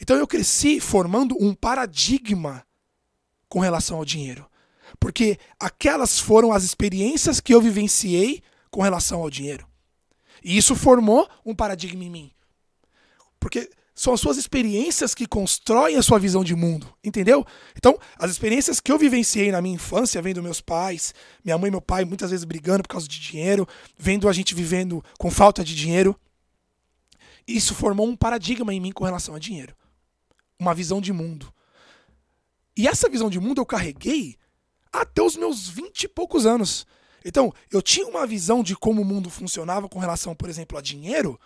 Então 0.00 0.16
eu 0.16 0.26
cresci 0.26 0.80
formando 0.80 1.36
um 1.40 1.54
paradigma 1.54 2.64
com 3.48 3.60
relação 3.60 3.98
ao 3.98 4.04
dinheiro. 4.04 4.48
Porque 4.98 5.38
aquelas 5.58 6.18
foram 6.18 6.52
as 6.52 6.64
experiências 6.64 7.40
que 7.40 7.54
eu 7.54 7.60
vivenciei 7.60 8.42
com 8.70 8.82
relação 8.82 9.20
ao 9.20 9.30
dinheiro. 9.30 9.66
E 10.42 10.56
isso 10.56 10.74
formou 10.74 11.28
um 11.44 11.54
paradigma 11.54 12.02
em 12.02 12.10
mim. 12.10 12.32
Porque 13.38 13.70
são 14.00 14.14
as 14.14 14.20
suas 14.20 14.38
experiências 14.38 15.14
que 15.14 15.26
constroem 15.26 15.96
a 15.96 16.02
sua 16.02 16.18
visão 16.18 16.42
de 16.42 16.54
mundo, 16.54 16.90
entendeu? 17.04 17.44
Então, 17.76 17.98
as 18.18 18.30
experiências 18.30 18.80
que 18.80 18.90
eu 18.90 18.96
vivenciei 18.96 19.52
na 19.52 19.60
minha 19.60 19.74
infância, 19.74 20.22
vendo 20.22 20.42
meus 20.42 20.58
pais, 20.58 21.12
minha 21.44 21.58
mãe 21.58 21.68
e 21.68 21.70
meu 21.70 21.82
pai 21.82 22.06
muitas 22.06 22.30
vezes 22.30 22.44
brigando 22.44 22.82
por 22.82 22.88
causa 22.88 23.06
de 23.06 23.20
dinheiro, 23.20 23.68
vendo 23.98 24.26
a 24.26 24.32
gente 24.32 24.54
vivendo 24.54 25.04
com 25.18 25.30
falta 25.30 25.62
de 25.62 25.74
dinheiro, 25.74 26.18
isso 27.46 27.74
formou 27.74 28.08
um 28.08 28.16
paradigma 28.16 28.72
em 28.72 28.80
mim 28.80 28.90
com 28.90 29.04
relação 29.04 29.34
a 29.34 29.38
dinheiro 29.38 29.74
uma 30.58 30.74
visão 30.74 30.98
de 30.98 31.12
mundo. 31.12 31.52
E 32.74 32.88
essa 32.88 33.08
visão 33.08 33.28
de 33.28 33.38
mundo 33.38 33.60
eu 33.60 33.66
carreguei 33.66 34.36
até 34.90 35.22
os 35.22 35.36
meus 35.36 35.68
vinte 35.68 36.04
e 36.04 36.08
poucos 36.08 36.46
anos. 36.46 36.86
Então, 37.22 37.52
eu 37.70 37.82
tinha 37.82 38.06
uma 38.06 38.26
visão 38.26 38.62
de 38.62 38.74
como 38.74 39.02
o 39.02 39.04
mundo 39.04 39.28
funcionava 39.28 39.90
com 39.90 39.98
relação, 39.98 40.34
por 40.34 40.48
exemplo, 40.48 40.78
a 40.78 40.80
dinheiro, 40.80 41.38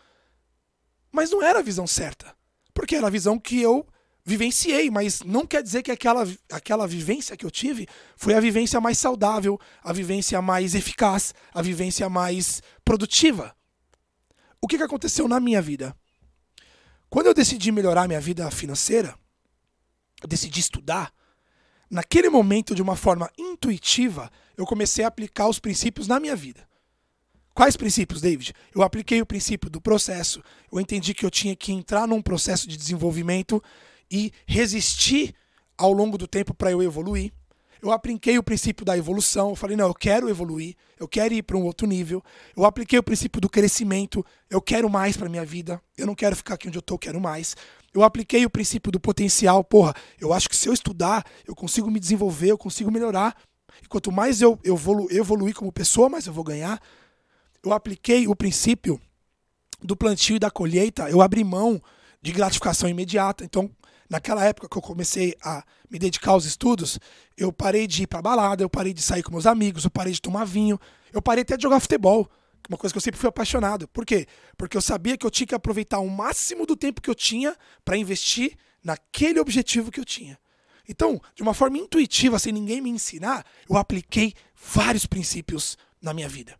mas 1.11 1.31
não 1.31 1.43
era 1.43 1.59
a 1.59 1.63
visão 1.63 1.87
certa. 1.87 2.35
Porque 2.75 2.97
era 2.97 3.07
a 3.07 3.11
visão 3.11 3.39
que 3.39 3.61
eu 3.63 3.87
vivenciei, 4.25 4.91
mas 4.91 5.23
não 5.23 5.47
quer 5.47 5.63
dizer 5.63 5.83
que 5.83 5.91
aquela, 5.91 6.27
aquela 6.51 6.87
vivência 6.87 7.37
que 7.37 7.45
eu 7.45 7.51
tive 7.51 7.87
foi 8.17 8.35
a 8.35 8.41
vivência 8.41 8.81
mais 8.81 8.99
saudável, 8.99 9.61
a 9.83 9.93
vivência 9.93 10.41
mais 10.43 10.75
eficaz, 10.75 11.35
a 11.53 11.63
vivência 11.63 12.09
mais 12.09 12.63
produtiva. 12.85 13.55
O 14.61 14.67
que, 14.67 14.79
que 14.79 14.83
aconteceu 14.83 15.29
na 15.29 15.39
minha 15.39 15.61
vida? 15.61 15.95
Quando 17.11 17.27
eu 17.27 17.35
decidi 17.35 17.71
melhorar 17.71 18.09
minha 18.09 18.21
vida 18.21 18.51
financeira, 18.51 19.15
eu 20.23 20.29
decidi 20.29 20.59
estudar, 20.59 21.13
naquele 21.91 22.31
momento, 22.31 22.75
de 22.75 22.83
uma 22.83 22.97
forma 22.97 23.31
intuitiva, 23.39 24.31
eu 24.57 24.65
comecei 24.65 25.05
a 25.05 25.09
aplicar 25.09 25.49
os 25.49 25.59
princípios 25.59 26.09
na 26.09 26.19
minha 26.19 26.35
vida. 26.35 26.67
Quais 27.55 27.77
princípios, 27.77 28.21
David? 28.21 28.53
Eu 28.75 28.83
apliquei 28.83 29.23
o 29.23 29.27
princípio 29.27 29.71
do 29.71 29.81
processo. 29.81 30.43
Eu 30.73 30.81
entendi 30.81 31.15
que 31.15 31.25
eu 31.25 31.31
tinha 31.31 31.55
que 31.55 31.73
entrar 31.73 32.07
num 32.07 32.21
processo 32.21 32.69
de 32.69 32.77
desenvolvimento 32.77 33.63
e 34.11 34.33
resistir 34.45 35.33
ao 35.79 35.93
longo 35.93 36.19
do 36.19 36.27
tempo 36.27 36.53
para 36.53 36.73
eu 36.73 36.83
evoluir. 36.83 37.33
Eu 37.81 37.93
apliquei 37.93 38.37
o 38.39 38.43
princípio 38.43 38.85
da 38.85 38.99
evolução. 38.99 39.51
Eu 39.51 39.57
falei, 39.57 39.77
não, 39.77 39.87
eu 39.87 39.95
quero 39.95 40.29
evoluir, 40.29 40.75
eu 40.99 41.07
quero 41.07 41.33
ir 41.33 41.43
para 41.43 41.57
um 41.57 41.63
outro 41.63 41.87
nível. 41.87 42.25
Eu 42.57 42.65
apliquei 42.65 42.99
o 42.99 43.03
princípio 43.03 43.41
do 43.41 43.49
crescimento. 43.49 44.27
Eu 44.51 44.61
quero 44.61 44.91
mais 44.91 45.17
para 45.17 45.29
minha 45.29 45.45
vida. 45.45 45.81
Eu 45.97 46.07
não 46.07 46.15
quero 46.15 46.35
ficar 46.35 46.55
aqui 46.55 46.67
onde 46.67 46.79
eu 46.79 46.81
estou, 46.81 46.99
quero 46.99 47.21
mais. 47.21 47.55
Eu 47.93 48.03
apliquei 48.03 48.45
o 48.45 48.51
princípio 48.51 48.91
do 48.91 48.99
potencial. 48.99 49.63
Porra, 49.63 49.95
eu 50.21 50.33
acho 50.33 50.49
que 50.49 50.57
se 50.57 50.69
eu 50.69 50.73
estudar, 50.73 51.25
eu 51.47 51.55
consigo 51.55 51.89
me 51.89 52.01
desenvolver, 52.01 52.51
eu 52.51 52.59
consigo 52.59 52.91
melhorar. 52.91 53.37
E 53.81 53.87
quanto 53.87 54.11
mais 54.11 54.41
eu 54.41 54.59
evolu 54.65 55.07
evoluir 55.11 55.55
como 55.55 55.71
pessoa, 55.71 56.09
mais 56.09 56.27
eu 56.27 56.33
vou 56.33 56.43
ganhar. 56.43 56.81
Eu 57.65 57.73
apliquei 57.73 58.29
o 58.29 58.37
princípio 58.37 59.01
do 59.83 59.97
plantio 59.97 60.37
e 60.37 60.39
da 60.39 60.51
colheita. 60.51 61.09
Eu 61.09 61.23
abri 61.23 61.43
mão 61.43 61.81
de 62.21 62.31
gratificação 62.33 62.89
imediata. 62.89 63.45
Então, 63.45 63.71
naquela 64.09 64.45
época 64.45 64.69
que 64.69 64.77
eu 64.77 64.83
comecei 64.83 65.35
a 65.43 65.65
me 65.91 65.99
dedicar 65.99 66.33
aos 66.33 66.45
estudos, 66.45 66.99
eu 67.37 67.53
parei 67.53 67.87
de 67.87 68.03
ir 68.03 68.07
pra 68.07 68.21
balada, 68.21 68.63
eu 68.63 68.69
parei 68.69 68.93
de 68.93 69.01
sair 69.01 69.23
com 69.23 69.33
meus 69.33 69.47
amigos, 69.47 69.85
eu 69.85 69.91
parei 69.91 70.13
de 70.13 70.21
tomar 70.21 70.45
vinho, 70.45 70.79
eu 71.13 71.23
parei 71.23 71.43
até 71.43 71.57
de 71.57 71.63
jogar 71.63 71.81
futebol, 71.81 72.29
uma 72.69 72.79
coisa 72.79 72.93
que 72.93 72.99
eu 72.99 73.03
sempre 73.03 73.21
fui 73.21 73.29
apaixonado. 73.29 73.89
Por 73.89 74.05
quê? 74.05 74.27
Porque 74.57 74.77
eu 74.77 74.83
sabia 74.83 75.17
que 75.17 75.25
eu 75.25 75.31
tinha 75.31 75.47
que 75.47 75.55
aproveitar 75.55 76.01
o 76.01 76.09
máximo 76.09 76.67
do 76.67 76.77
tempo 76.77 77.01
que 77.01 77.11
eu 77.11 77.15
tinha 77.15 77.57
para 77.85 77.97
investir 77.97 78.57
naquele 78.83 79.41
objetivo 79.41 79.91
que 79.91 80.01
eu 80.01 80.05
tinha. 80.05 80.39
Então, 80.89 81.21
de 81.35 81.43
uma 81.43 81.55
forma 81.55 81.79
intuitiva, 81.79 82.39
sem 82.39 82.53
ninguém 82.53 82.81
me 82.81 82.91
ensinar, 82.91 83.45
eu 83.69 83.77
apliquei 83.77 84.35
vários 84.55 85.07
princípios 85.07 85.79
na 86.01 86.13
minha 86.13 86.29
vida. 86.29 86.59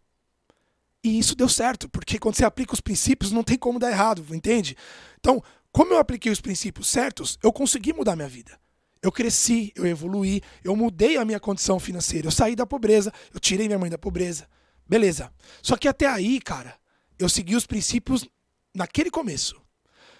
E 1.05 1.19
isso 1.19 1.37
deu 1.37 1.51
certo, 1.51 1.87
porque 1.87 2.19
quando 2.19 2.35
você 2.35 2.47
aplica 2.47 2.73
os 2.73 2.81
princípios, 2.81 3.31
não 3.31 3.45
tem 3.45 3.59
como 3.59 3.79
dar 3.79 3.91
errado, 3.91 4.25
entende? 4.35 4.75
Então, 5.21 5.43
como 5.71 5.93
eu 5.93 5.99
apliquei 5.99 6.33
os 6.33 6.41
princípios 6.41 6.89
certos, 6.89 7.39
eu 7.43 7.53
consegui 7.53 7.93
mudar 7.93 8.17
minha 8.17 8.29
vida. 8.29 8.59
Eu 9.03 9.13
cresci, 9.13 9.71
eu 9.77 9.85
evoluí, 9.85 10.41
eu 10.65 10.75
mudei 10.75 11.19
a 11.19 11.25
minha 11.27 11.39
condição 11.39 11.79
financeira. 11.79 12.27
Eu 12.27 12.33
saí 12.33 12.57
da 12.57 12.65
pobreza, 12.65 13.13
eu 13.35 13.39
tirei 13.39 13.67
minha 13.67 13.79
mãe 13.79 13.91
da 13.91 13.99
pobreza. 13.99 14.49
Beleza. 14.89 15.31
Só 15.63 15.77
que 15.77 15.87
até 15.87 16.07
aí, 16.07 16.41
cara, 16.41 16.75
eu 17.19 17.29
segui 17.29 17.55
os 17.55 17.67
princípios 17.67 18.27
naquele 18.75 19.11
começo. 19.11 19.61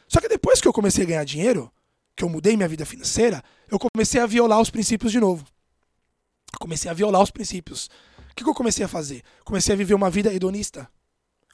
Só 0.07 0.21
que 0.21 0.29
depois 0.29 0.61
que 0.61 0.69
eu 0.69 0.73
comecei 0.73 1.05
a 1.05 1.07
ganhar 1.07 1.25
dinheiro, 1.25 1.73
que 2.15 2.23
eu 2.23 2.29
mudei 2.29 2.59
minha 2.59 2.69
vida 2.69 2.85
financeira, 2.85 3.43
eu 3.71 3.79
comecei 3.79 4.21
a 4.21 4.27
violar 4.27 4.61
os 4.61 4.69
princípios 4.69 5.11
de 5.11 5.19
novo. 5.19 5.47
Eu 6.53 6.59
comecei 6.59 6.91
a 6.91 6.95
violar 6.95 7.23
os 7.23 7.31
princípios. 7.31 7.89
O 8.35 8.37
que, 8.37 8.43
que 8.43 8.51
eu 8.51 8.55
comecei 8.55 8.85
a 8.85 8.89
fazer? 8.89 9.23
Comecei 9.45 9.73
a 9.73 9.77
viver 9.77 9.95
uma 9.95 10.11
vida 10.11 10.35
hedonista. 10.35 10.91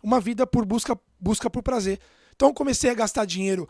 Uma 0.03 0.19
vida 0.19 0.47
por 0.47 0.65
busca, 0.65 0.99
busca 1.21 1.51
por 1.51 1.63
prazer. 1.63 2.01
Então 2.35 2.55
comecei 2.55 2.89
a 2.89 2.95
gastar 2.95 3.27
dinheiro 3.27 3.69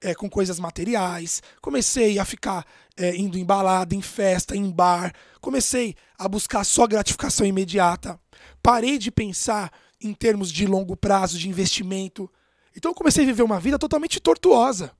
é, 0.00 0.14
com 0.14 0.30
coisas 0.30 0.60
materiais, 0.60 1.42
comecei 1.60 2.16
a 2.16 2.24
ficar 2.24 2.64
é, 2.96 3.16
indo 3.16 3.36
em 3.36 3.44
balada, 3.44 3.92
em 3.92 4.00
festa, 4.00 4.56
em 4.56 4.70
bar, 4.70 5.12
comecei 5.40 5.96
a 6.16 6.28
buscar 6.28 6.62
só 6.62 6.86
gratificação 6.86 7.44
imediata, 7.44 8.20
parei 8.62 8.98
de 8.98 9.10
pensar 9.10 9.72
em 10.00 10.14
termos 10.14 10.52
de 10.52 10.64
longo 10.64 10.96
prazo, 10.96 11.36
de 11.36 11.48
investimento. 11.48 12.30
Então 12.76 12.94
comecei 12.94 13.24
a 13.24 13.26
viver 13.26 13.42
uma 13.42 13.58
vida 13.58 13.80
totalmente 13.80 14.20
tortuosa. 14.20 14.92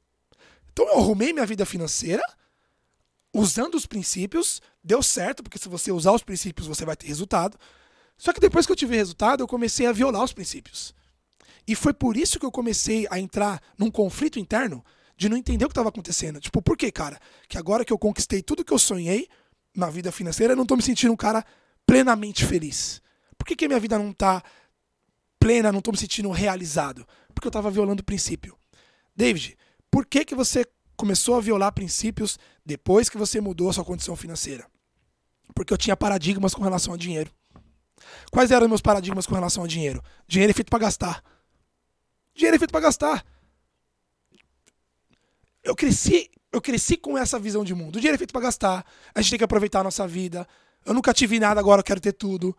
Então 0.73 0.85
eu 0.89 0.99
arrumei 0.99 1.33
minha 1.33 1.47
vida 1.47 1.65
financeira, 1.65 2.23
usando 3.35 3.75
os 3.75 3.85
princípios, 3.85 4.63
deu 4.83 5.03
certo, 5.03 5.43
porque 5.43 5.59
se 5.59 5.69
você 5.69 5.91
usar 5.91 6.13
os 6.13 6.23
princípios 6.23 6.69
você 6.69 6.85
vai 6.85 6.97
ter 6.97 7.09
resultado. 7.09 7.59
Só 8.17 8.33
que 8.33 8.41
depois 8.41 8.65
que 8.65 8.71
eu 8.71 8.77
tive 8.77 8.97
resultado, 8.97 9.43
eu 9.43 9.49
comecei 9.49 9.87
a 9.87 9.93
violar 9.93 10.23
os 10.23 10.33
princípios. 10.33 10.95
E 11.67 11.75
foi 11.75 11.93
por 11.93 12.17
isso 12.17 12.39
que 12.39 12.47
eu 12.47 12.53
comecei 12.53 13.09
a 13.11 13.19
entrar 13.19 13.61
num 13.77 13.91
conflito 13.91 14.39
interno 14.39 14.85
de 15.17 15.29
não 15.29 15.37
entender 15.37 15.65
o 15.65 15.69
que 15.69 15.73
estava 15.73 15.89
acontecendo. 15.89 16.41
Tipo, 16.41 16.63
por 16.63 16.77
quê, 16.77 16.93
cara? 16.93 17.19
Que 17.49 17.59
agora 17.59 17.85
que 17.85 17.93
eu 17.93 17.99
conquistei 17.99 18.41
tudo 18.41 18.65
que 18.65 18.73
eu 18.73 18.79
sonhei 18.79 19.29
na 19.75 19.91
vida 19.91 20.13
financeira, 20.13 20.53
eu 20.53 20.57
não 20.57 20.63
estou 20.63 20.77
me 20.77 20.83
sentindo 20.83 21.13
um 21.13 21.17
cara 21.17 21.45
plenamente 21.85 22.45
feliz. 22.45 23.03
Por 23.37 23.47
que, 23.47 23.57
que 23.57 23.67
minha 23.67 23.81
vida 23.81 23.99
não 23.99 24.11
está 24.11 24.43
plena, 25.41 25.73
não 25.73 25.81
estou 25.81 25.93
me 25.93 25.99
sentindo 25.99 26.31
realizado? 26.31 27.07
Porque 27.35 27.49
eu 27.49 27.51
estava 27.51 27.71
violando 27.71 28.01
o 28.01 28.05
princípio. 28.05 28.57
David, 29.17 29.57
por 29.91 30.07
que, 30.07 30.25
que 30.25 30.35
você 30.35 30.65
começou 30.97 31.37
a 31.37 31.41
violar 31.41 31.73
princípios 31.73 32.39
depois 32.65 33.09
que 33.09 33.19
você 33.19 33.41
mudou 33.41 33.69
a 33.69 33.73
sua 33.73 33.85
condição 33.85 34.17
financeira? 34.17 34.67
Porque 35.55 35.73
eu 35.73 35.79
tinha 35.79 35.97
paradigmas 35.97 36.55
com 36.55 36.63
relação 36.63 36.93
ao 36.93 36.99
dinheiro. 36.99 37.31
Quais 38.31 38.51
eram 38.51 38.69
meus 38.69 38.81
paradigmas 38.81 39.27
com 39.27 39.35
relação 39.35 39.63
ao 39.63 39.69
dinheiro? 39.69 40.03
Dinheiro 40.27 40.51
é 40.51 40.55
feito 40.55 40.71
para 40.71 40.79
gastar. 40.79 41.23
Dinheiro 42.35 42.57
é 42.57 42.59
feito 42.59 42.73
para 42.73 42.81
gastar. 42.81 43.25
Eu 45.63 45.75
cresci, 45.75 46.31
eu 46.53 46.61
cresci 46.61 46.97
com 46.97 47.17
essa 47.17 47.39
visão 47.39 47.65
de 47.65 47.75
mundo. 47.75 47.97
O 47.97 48.01
dinheiro 48.01 48.17
é 48.17 48.19
feito 48.19 48.33
para 48.33 48.43
gastar. 48.43 48.85
A 49.15 49.21
gente 49.21 49.31
tem 49.31 49.39
que 49.39 49.45
aproveitar 49.45 49.81
a 49.81 49.85
nossa 49.85 50.07
vida. 50.07 50.47
Eu 50.85 50.93
nunca 50.93 51.15
tive 51.15 51.39
nada, 51.39 51.61
agora 51.61 51.81
eu 51.81 51.85
quero 51.85 52.01
ter 52.01 52.13
tudo. 52.13 52.57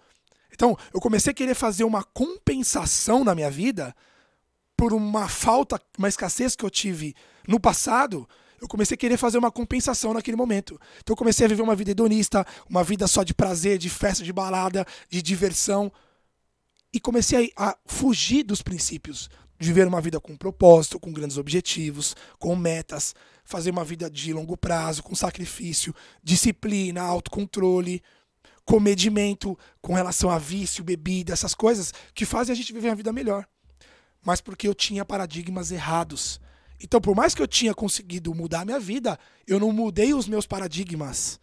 Então, 0.51 0.77
eu 0.93 1.01
comecei 1.01 1.31
a 1.31 1.33
querer 1.33 1.53
fazer 1.53 1.83
uma 1.83 2.03
compensação 2.03 3.23
na 3.23 3.35
minha 3.35 3.51
vida 3.51 3.93
por 4.75 4.93
uma 4.93 5.27
falta, 5.27 5.79
uma 5.97 6.07
escassez 6.07 6.55
que 6.55 6.63
eu 6.63 6.69
tive 6.69 7.13
no 7.47 7.59
passado. 7.59 8.27
Eu 8.65 8.69
comecei 8.69 8.95
a 8.95 8.97
querer 8.97 9.15
fazer 9.15 9.37
uma 9.37 9.51
compensação 9.51 10.11
naquele 10.11 10.35
momento. 10.35 10.79
Então, 10.97 11.13
eu 11.13 11.15
comecei 11.15 11.45
a 11.45 11.49
viver 11.49 11.61
uma 11.61 11.75
vida 11.75 11.91
hedonista, 11.91 12.43
uma 12.67 12.83
vida 12.83 13.05
só 13.05 13.21
de 13.21 13.31
prazer, 13.31 13.77
de 13.77 13.91
festa, 13.91 14.23
de 14.23 14.33
balada, 14.33 14.83
de 15.07 15.21
diversão. 15.21 15.91
E 16.91 16.99
comecei 16.99 17.53
a 17.55 17.77
fugir 17.85 18.41
dos 18.41 18.63
princípios, 18.63 19.29
viver 19.59 19.87
uma 19.87 20.01
vida 20.01 20.19
com 20.19 20.35
propósito, 20.35 20.99
com 20.99 21.13
grandes 21.13 21.37
objetivos, 21.37 22.15
com 22.39 22.55
metas, 22.55 23.13
fazer 23.43 23.69
uma 23.69 23.85
vida 23.85 24.09
de 24.09 24.33
longo 24.33 24.57
prazo, 24.57 25.03
com 25.03 25.13
sacrifício, 25.13 25.93
disciplina, 26.23 27.03
autocontrole, 27.03 28.01
comedimento 28.65 29.55
com 29.79 29.93
relação 29.93 30.31
a 30.31 30.39
vício, 30.39 30.83
bebida, 30.83 31.33
essas 31.33 31.53
coisas 31.53 31.93
que 32.15 32.25
fazem 32.25 32.51
a 32.51 32.55
gente 32.55 32.73
viver 32.73 32.89
uma 32.89 32.95
vida 32.95 33.13
melhor. 33.13 33.45
Mas 34.25 34.41
porque 34.41 34.67
eu 34.67 34.73
tinha 34.73 35.05
paradigmas 35.05 35.71
errados. 35.71 36.41
Então, 36.85 37.01
por 37.01 37.15
mais 37.15 37.33
que 37.33 37.41
eu 37.41 37.47
tinha 37.47 37.73
conseguido 37.73 38.31
mudar 38.35 38.61
a 38.61 38.65
minha 38.65 38.79
vida, 38.79 39.17
eu 39.47 39.59
não 39.59 39.71
mudei 39.71 40.13
os 40.13 40.27
meus 40.27 40.45
paradigmas. 40.45 41.39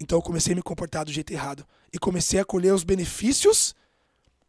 Então 0.00 0.16
eu 0.16 0.22
comecei 0.22 0.52
a 0.52 0.56
me 0.56 0.62
comportar 0.62 1.04
do 1.04 1.12
jeito 1.12 1.32
errado 1.32 1.66
e 1.92 1.98
comecei 1.98 2.38
a 2.38 2.44
colher 2.44 2.72
os 2.72 2.84
benefícios 2.84 3.74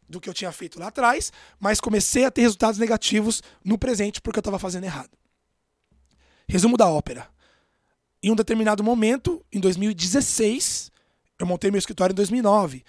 do 0.08 0.20
que 0.20 0.28
eu 0.28 0.34
tinha 0.34 0.52
feito 0.52 0.78
lá 0.78 0.86
atrás, 0.86 1.32
mas 1.58 1.80
comecei 1.80 2.24
a 2.24 2.30
ter 2.30 2.42
resultados 2.42 2.78
negativos 2.78 3.42
no 3.64 3.76
presente 3.76 4.20
porque 4.20 4.38
eu 4.38 4.42
estava 4.42 4.60
fazendo 4.60 4.84
errado. 4.84 5.10
Resumo 6.48 6.76
da 6.76 6.88
ópera. 6.88 7.28
Em 8.22 8.30
um 8.30 8.36
determinado 8.36 8.84
momento, 8.84 9.44
em 9.52 9.58
2016, 9.58 10.92
eu 11.36 11.46
montei 11.46 11.72
meu 11.72 11.80
escritório 11.80 12.12
em 12.12 12.16
2009. 12.16 12.84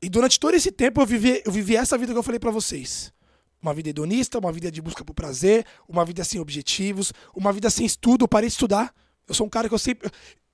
E 0.00 0.08
durante 0.08 0.40
todo 0.40 0.54
esse 0.54 0.72
tempo 0.72 1.02
eu 1.02 1.06
vivi, 1.06 1.42
eu 1.44 1.52
vivi 1.52 1.76
essa 1.76 1.98
vida 1.98 2.14
que 2.14 2.18
eu 2.18 2.22
falei 2.22 2.40
para 2.40 2.50
vocês. 2.50 3.12
Uma 3.60 3.74
vida 3.74 3.90
hedonista, 3.90 4.38
uma 4.38 4.52
vida 4.52 4.70
de 4.70 4.80
busca 4.80 5.04
por 5.04 5.14
prazer, 5.14 5.66
uma 5.88 6.04
vida 6.04 6.24
sem 6.24 6.40
objetivos, 6.40 7.12
uma 7.34 7.52
vida 7.52 7.68
sem 7.68 7.84
estudo. 7.84 8.24
Eu 8.24 8.28
parei 8.28 8.48
de 8.48 8.54
estudar. 8.54 8.94
Eu 9.28 9.34
sou 9.34 9.46
um 9.46 9.50
cara 9.50 9.68
que 9.68 9.74
eu 9.74 9.78
sempre. 9.78 10.10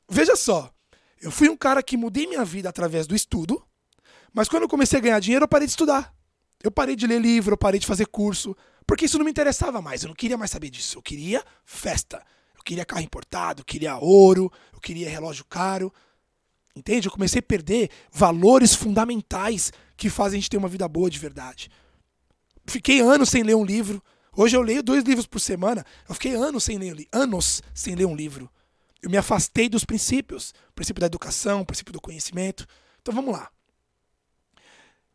Veja 0.09 0.37
só, 0.37 0.71
eu 1.21 1.31
fui 1.31 1.49
um 1.49 1.57
cara 1.57 1.83
que 1.83 1.97
mudei 1.97 2.27
minha 2.27 2.45
vida 2.45 2.69
através 2.69 3.07
do 3.07 3.15
estudo, 3.15 3.63
mas 4.33 4.49
quando 4.49 4.65
eu 4.65 4.69
comecei 4.69 4.99
a 4.99 5.03
ganhar 5.03 5.21
dinheiro, 5.21 5.45
eu 5.45 5.49
parei 5.49 5.67
de 5.67 5.73
estudar. 5.73 6.15
Eu 6.63 6.71
parei 6.71 6.97
de 6.97 7.07
ler 7.07 7.21
livro, 7.21 7.55
eu 7.55 7.57
parei 7.57 7.79
de 7.79 7.87
fazer 7.87 8.07
curso, 8.07 8.57
porque 8.87 9.05
isso 9.05 9.19
não 9.19 9.25
me 9.25 9.31
interessava 9.31 9.81
mais. 9.81 10.03
Eu 10.03 10.09
não 10.09 10.15
queria 10.15 10.37
mais 10.37 10.51
saber 10.51 10.71
disso. 10.71 10.99
Eu 10.99 11.03
queria 11.03 11.45
festa. 11.65 12.23
Eu 12.57 12.63
queria 12.63 12.85
carro 12.85 13.03
importado, 13.03 13.61
eu 13.61 13.65
queria 13.65 13.97
ouro, 13.97 14.53
eu 14.73 14.81
queria 14.81 15.09
relógio 15.09 15.45
caro. 15.45 15.93
Entende? 16.75 17.09
Eu 17.09 17.13
comecei 17.13 17.39
a 17.39 17.43
perder 17.43 17.91
valores 18.13 18.75
fundamentais 18.75 19.73
que 19.97 20.11
fazem 20.11 20.39
a 20.39 20.41
gente 20.41 20.51
ter 20.51 20.59
uma 20.59 20.69
vida 20.69 20.87
boa 20.87 21.09
de 21.09 21.19
verdade. 21.19 21.71
Fiquei 22.67 23.01
anos 23.01 23.29
sem 23.29 23.43
ler 23.43 23.55
um 23.55 23.65
livro. 23.65 24.03
Hoje 24.37 24.57
eu 24.57 24.63
leio 24.63 24.83
dois 24.83 25.05
livros 25.05 25.27
por 25.27 25.41
semana. 25.41 25.85
Eu 26.09 26.15
fiquei 26.15 26.35
anos 26.35 26.65
sem 26.65 26.79
ler, 26.79 27.07
anos 27.13 27.63
sem 27.75 27.95
ler 27.95 28.07
um 28.07 28.15
livro. 28.15 28.51
Eu 29.01 29.09
me 29.09 29.17
afastei 29.17 29.69
dos 29.69 29.85
princípios, 29.85 30.53
o 30.71 30.73
princípio 30.75 31.01
da 31.01 31.07
educação, 31.07 31.61
o 31.61 31.67
princípio 31.67 31.93
do 31.93 32.01
conhecimento. 32.01 32.67
Então 33.01 33.15
vamos 33.15 33.33
lá. 33.33 33.51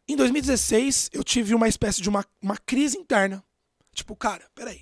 Em 0.07 0.15
2016, 0.15 1.09
eu 1.13 1.23
tive 1.23 1.53
uma 1.53 1.67
espécie 1.67 2.01
de 2.01 2.09
uma, 2.09 2.25
uma 2.41 2.57
crise 2.57 2.97
interna. 2.97 3.43
Tipo, 3.93 4.15
cara, 4.15 4.45
peraí. 4.55 4.81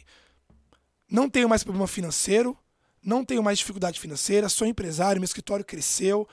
não 1.10 1.30
tenho 1.30 1.50
mais 1.50 1.64
problema 1.64 1.88
financeiro, 1.88 2.58
não 3.04 3.26
tenho 3.26 3.42
mais 3.42 3.58
dificuldade 3.58 4.00
financeira, 4.00 4.48
sou 4.50 4.68
empresário, 4.68 5.20
meu 5.20 5.26
escritório 5.26 5.66
cresceu. 5.66 6.28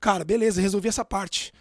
Cara, 0.00 0.24
beleza, 0.24 0.60
resolvi 0.60 0.88
essa 0.88 1.04
parte. 1.04 1.52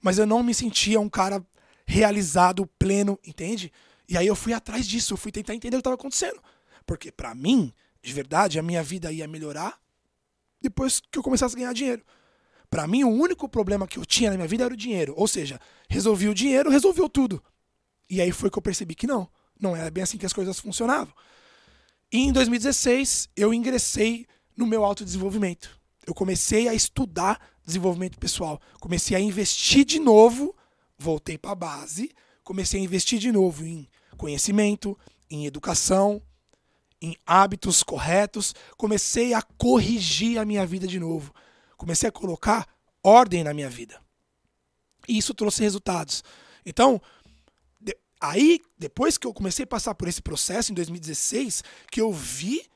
Mas 0.00 0.18
eu 0.18 0.26
não 0.26 0.42
me 0.42 0.54
sentia 0.54 1.00
um 1.00 1.08
cara 1.08 1.44
realizado, 1.86 2.66
pleno, 2.78 3.18
entende? 3.24 3.72
E 4.08 4.16
aí 4.16 4.26
eu 4.26 4.34
fui 4.34 4.52
atrás 4.52 4.86
disso, 4.86 5.14
eu 5.14 5.16
fui 5.16 5.32
tentar 5.32 5.54
entender 5.54 5.76
o 5.76 5.78
que 5.78 5.80
estava 5.80 5.94
acontecendo. 5.94 6.42
Porque 6.84 7.10
para 7.10 7.34
mim, 7.34 7.72
de 8.02 8.12
verdade, 8.12 8.58
a 8.58 8.62
minha 8.62 8.82
vida 8.82 9.12
ia 9.12 9.26
melhorar 9.26 9.78
depois 10.60 11.00
que 11.00 11.18
eu 11.18 11.22
começasse 11.22 11.54
a 11.54 11.58
ganhar 11.58 11.72
dinheiro. 11.72 12.02
Para 12.68 12.86
mim, 12.86 13.04
o 13.04 13.08
único 13.08 13.48
problema 13.48 13.86
que 13.86 13.98
eu 13.98 14.04
tinha 14.04 14.30
na 14.30 14.36
minha 14.36 14.48
vida 14.48 14.64
era 14.64 14.74
o 14.74 14.76
dinheiro. 14.76 15.14
Ou 15.16 15.28
seja, 15.28 15.60
resolvi 15.88 16.28
o 16.28 16.34
dinheiro, 16.34 16.70
resolveu 16.70 17.08
tudo. 17.08 17.42
E 18.10 18.20
aí 18.20 18.32
foi 18.32 18.50
que 18.50 18.58
eu 18.58 18.62
percebi 18.62 18.94
que 18.94 19.06
não. 19.06 19.28
Não 19.58 19.74
era 19.74 19.90
bem 19.90 20.02
assim 20.02 20.18
que 20.18 20.26
as 20.26 20.32
coisas 20.32 20.58
funcionavam. 20.58 21.12
E 22.12 22.18
em 22.18 22.32
2016, 22.32 23.28
eu 23.36 23.54
ingressei 23.54 24.26
no 24.56 24.66
meu 24.66 24.84
autodesenvolvimento. 24.84 25.80
Eu 26.06 26.14
comecei 26.14 26.68
a 26.68 26.74
estudar 26.74 27.40
desenvolvimento 27.64 28.18
pessoal. 28.18 28.60
Comecei 28.80 29.16
a 29.16 29.20
investir 29.20 29.84
de 29.84 29.98
novo, 29.98 30.54
voltei 30.98 31.36
para 31.36 31.52
a 31.52 31.54
base, 31.54 32.10
comecei 32.42 32.80
a 32.80 32.84
investir 32.84 33.18
de 33.18 33.30
novo 33.30 33.64
em 33.64 33.88
conhecimento, 34.16 34.98
em 35.30 35.46
educação, 35.46 36.22
em 37.00 37.16
hábitos 37.26 37.82
corretos, 37.82 38.54
comecei 38.76 39.34
a 39.34 39.42
corrigir 39.42 40.38
a 40.38 40.44
minha 40.44 40.64
vida 40.66 40.86
de 40.86 40.98
novo. 40.98 41.34
Comecei 41.76 42.08
a 42.08 42.12
colocar 42.12 42.66
ordem 43.02 43.44
na 43.44 43.52
minha 43.52 43.68
vida. 43.68 44.00
E 45.06 45.18
isso 45.18 45.34
trouxe 45.34 45.62
resultados. 45.62 46.24
Então, 46.64 47.00
de, 47.80 47.96
aí, 48.20 48.60
depois 48.78 49.18
que 49.18 49.26
eu 49.26 49.34
comecei 49.34 49.64
a 49.64 49.66
passar 49.66 49.94
por 49.94 50.08
esse 50.08 50.22
processo, 50.22 50.72
em 50.72 50.74
2016, 50.74 51.62
que 51.90 52.00
eu 52.00 52.12
vi 52.12 52.66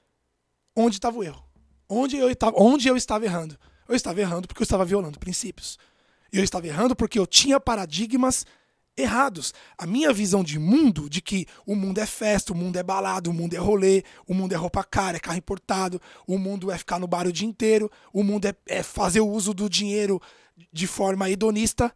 onde 0.76 0.96
estava 0.96 1.18
o 1.18 1.24
erro. 1.24 1.42
Onde 1.88 2.16
eu, 2.16 2.28
onde 2.54 2.88
eu 2.88 2.96
estava 2.96 3.24
errando. 3.24 3.58
Eu 3.88 3.96
estava 3.96 4.20
errando 4.20 4.46
porque 4.46 4.62
eu 4.62 4.64
estava 4.64 4.84
violando 4.84 5.18
princípios. 5.18 5.78
Eu 6.32 6.44
estava 6.44 6.66
errando 6.66 6.94
porque 6.94 7.18
eu 7.18 7.26
tinha 7.26 7.58
paradigmas 7.60 8.46
errados. 8.96 9.54
A 9.76 9.86
minha 9.86 10.12
visão 10.12 10.44
de 10.44 10.58
mundo, 10.58 11.08
de 11.08 11.20
que 11.20 11.46
o 11.66 11.74
mundo 11.74 11.98
é 11.98 12.06
festa, 12.06 12.52
o 12.52 12.56
mundo 12.56 12.76
é 12.76 12.82
balada, 12.82 13.30
o 13.30 13.32
mundo 13.32 13.54
é 13.54 13.58
rolê, 13.58 14.04
o 14.26 14.34
mundo 14.34 14.52
é 14.52 14.56
roupa 14.56 14.84
cara, 14.84 15.16
é 15.16 15.20
carro 15.20 15.38
importado, 15.38 16.00
o 16.26 16.38
mundo 16.38 16.70
é 16.70 16.78
ficar 16.78 16.98
no 16.98 17.06
bar 17.06 17.26
o 17.26 17.32
dia 17.32 17.48
inteiro, 17.48 17.90
o 18.12 18.22
mundo 18.22 18.46
é, 18.46 18.54
é 18.66 18.82
fazer 18.82 19.20
o 19.20 19.28
uso 19.28 19.54
do 19.54 19.68
dinheiro 19.68 20.20
de 20.72 20.86
forma 20.86 21.30
hedonista, 21.30 21.94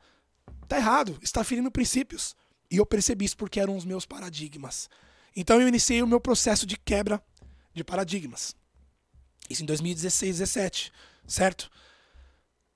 tá 0.67 0.77
errado, 0.77 1.19
está 1.23 1.45
ferindo 1.45 1.71
princípios. 1.71 2.35
E 2.71 2.77
eu 2.77 2.87
percebi 2.87 3.25
isso 3.25 3.37
porque 3.37 3.61
eram 3.61 3.77
os 3.77 3.85
meus 3.85 4.07
paradigmas. 4.07 4.89
Então 5.37 5.61
eu 5.61 5.69
iniciei 5.69 6.03
o 6.03 6.07
meu 6.07 6.21
processo 6.21 6.67
de 6.67 6.79
quebra 6.79 7.23
de 7.73 7.85
paradigmas. 7.85 8.55
Isso 9.49 9.63
em 9.63 9.67
2016, 9.67 10.39
17, 10.39 10.93
certo? 11.27 11.71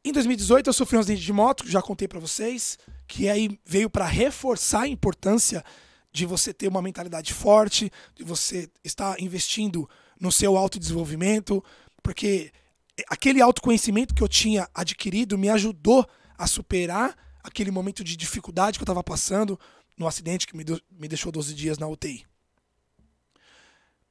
Em 0.08 0.12
2018 0.12 0.70
eu 0.70 0.72
sofri 0.72 0.96
um 0.96 1.00
acidente 1.00 1.20
de 1.20 1.32
moto, 1.34 1.70
já 1.70 1.82
contei 1.82 2.08
para 2.08 2.18
vocês, 2.18 2.78
que 3.06 3.28
aí 3.28 3.60
veio 3.62 3.90
para 3.90 4.06
reforçar 4.06 4.84
a 4.84 4.88
importância 4.88 5.62
de 6.10 6.24
você 6.24 6.54
ter 6.54 6.66
uma 6.66 6.80
mentalidade 6.80 7.34
forte, 7.34 7.92
de 8.14 8.24
você 8.24 8.70
estar 8.82 9.20
investindo 9.20 9.86
no 10.18 10.32
seu 10.32 10.56
autodesenvolvimento, 10.56 11.62
porque 12.02 12.50
aquele 13.10 13.42
autoconhecimento 13.42 14.14
que 14.14 14.22
eu 14.22 14.28
tinha 14.28 14.66
adquirido 14.72 15.36
me 15.36 15.50
ajudou 15.50 16.08
a 16.38 16.46
superar 16.46 17.14
aquele 17.44 17.70
momento 17.70 18.02
de 18.02 18.16
dificuldade 18.16 18.78
que 18.78 18.82
eu 18.82 18.86
estava 18.86 19.04
passando 19.04 19.60
no 19.94 20.06
acidente 20.06 20.46
que 20.46 20.56
me, 20.56 20.64
me 20.90 21.06
deixou 21.06 21.30
12 21.30 21.52
dias 21.52 21.76
na 21.76 21.86
UTI. 21.86 22.24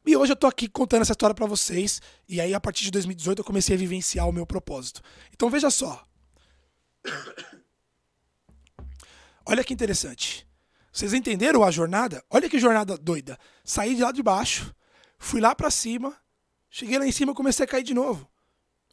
E 0.08 0.16
hoje 0.16 0.32
eu 0.32 0.38
tô 0.38 0.48
aqui 0.48 0.70
contando 0.70 1.02
essa 1.02 1.12
história 1.12 1.36
para 1.36 1.46
vocês. 1.46 2.02
E 2.30 2.40
aí, 2.40 2.54
a 2.54 2.62
partir 2.62 2.86
de 2.86 2.92
2018, 2.92 3.40
eu 3.40 3.44
comecei 3.44 3.76
a 3.76 3.78
vivenciar 3.78 4.26
o 4.26 4.32
meu 4.32 4.46
propósito. 4.46 5.02
Então, 5.34 5.50
veja 5.50 5.70
só. 5.70 6.02
Olha 9.46 9.66
que 9.66 9.74
interessante. 9.74 10.48
Vocês 10.94 11.14
entenderam 11.14 11.62
a 11.62 11.70
jornada? 11.72 12.24
Olha 12.30 12.50
que 12.50 12.58
jornada 12.58 12.98
doida. 12.98 13.38
Saí 13.66 13.96
de 13.96 14.02
lá 14.02 14.14
de 14.14 14.24
baixo, 14.24 14.74
fui 15.20 15.42
lá 15.42 15.54
para 15.54 15.70
cima, 15.70 16.16
cheguei 16.70 16.98
lá 16.98 17.06
em 17.06 17.12
cima 17.12 17.34
e 17.34 17.36
comecei 17.36 17.66
a 17.66 17.68
cair 17.68 17.84
de 17.84 17.94
novo. 17.94 18.30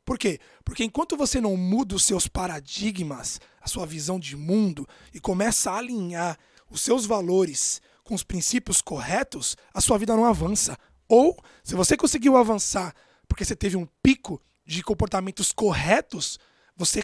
Por 0.04 0.18
quê? 0.18 0.40
Porque 0.64 0.82
enquanto 0.82 1.16
você 1.16 1.40
não 1.40 1.56
muda 1.56 1.94
os 1.94 2.02
seus 2.02 2.26
paradigmas, 2.26 3.40
a 3.60 3.68
sua 3.68 3.86
visão 3.86 4.18
de 4.18 4.36
mundo 4.36 4.86
e 5.14 5.20
começa 5.20 5.70
a 5.70 5.78
alinhar 5.78 6.36
os 6.68 6.80
seus 6.80 7.06
valores 7.06 7.80
com 8.02 8.14
os 8.14 8.24
princípios 8.24 8.82
corretos, 8.82 9.56
a 9.72 9.80
sua 9.80 9.96
vida 9.96 10.14
não 10.16 10.26
avança. 10.26 10.76
Ou, 11.08 11.36
se 11.62 11.74
você 11.74 11.96
conseguiu 11.96 12.36
avançar 12.36 12.94
porque 13.28 13.44
você 13.44 13.56
teve 13.56 13.76
um 13.76 13.86
pico 14.02 14.40
de 14.64 14.82
comportamentos 14.82 15.52
corretos, 15.52 16.38
você 16.76 17.02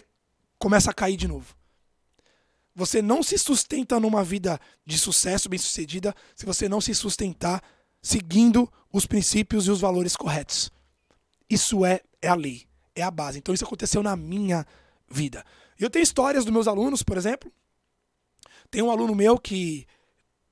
começa 0.57 0.91
a 0.91 0.93
cair 0.93 1.17
de 1.17 1.27
novo. 1.27 1.55
Você 2.73 3.01
não 3.01 3.21
se 3.21 3.37
sustenta 3.37 3.99
numa 3.99 4.23
vida 4.23 4.59
de 4.85 4.97
sucesso, 4.97 5.49
bem-sucedida, 5.49 6.15
se 6.35 6.45
você 6.45 6.69
não 6.69 6.79
se 6.79 6.95
sustentar 6.95 7.61
seguindo 8.01 8.71
os 8.91 9.05
princípios 9.05 9.67
e 9.67 9.71
os 9.71 9.81
valores 9.81 10.15
corretos. 10.15 10.71
Isso 11.49 11.85
é, 11.85 12.01
é 12.21 12.29
a 12.29 12.35
lei, 12.35 12.65
é 12.95 13.03
a 13.03 13.11
base. 13.11 13.37
Então 13.37 13.53
isso 13.53 13.65
aconteceu 13.65 14.01
na 14.01 14.15
minha 14.15 14.65
vida. 15.09 15.45
Eu 15.77 15.89
tenho 15.89 16.03
histórias 16.03 16.45
dos 16.45 16.53
meus 16.53 16.67
alunos, 16.67 17.03
por 17.03 17.17
exemplo. 17.17 17.51
Tem 18.69 18.81
um 18.81 18.89
aluno 18.89 19.13
meu 19.13 19.37
que 19.37 19.85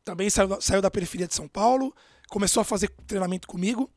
também 0.04 0.30
saiu, 0.30 0.60
saiu 0.60 0.82
da 0.82 0.92
periferia 0.92 1.28
de 1.28 1.36
São 1.36 1.48
Paulo, 1.48 1.96
começou 2.30 2.62
a 2.62 2.64
fazer 2.64 2.90
treinamento 3.08 3.48
comigo 3.48 3.90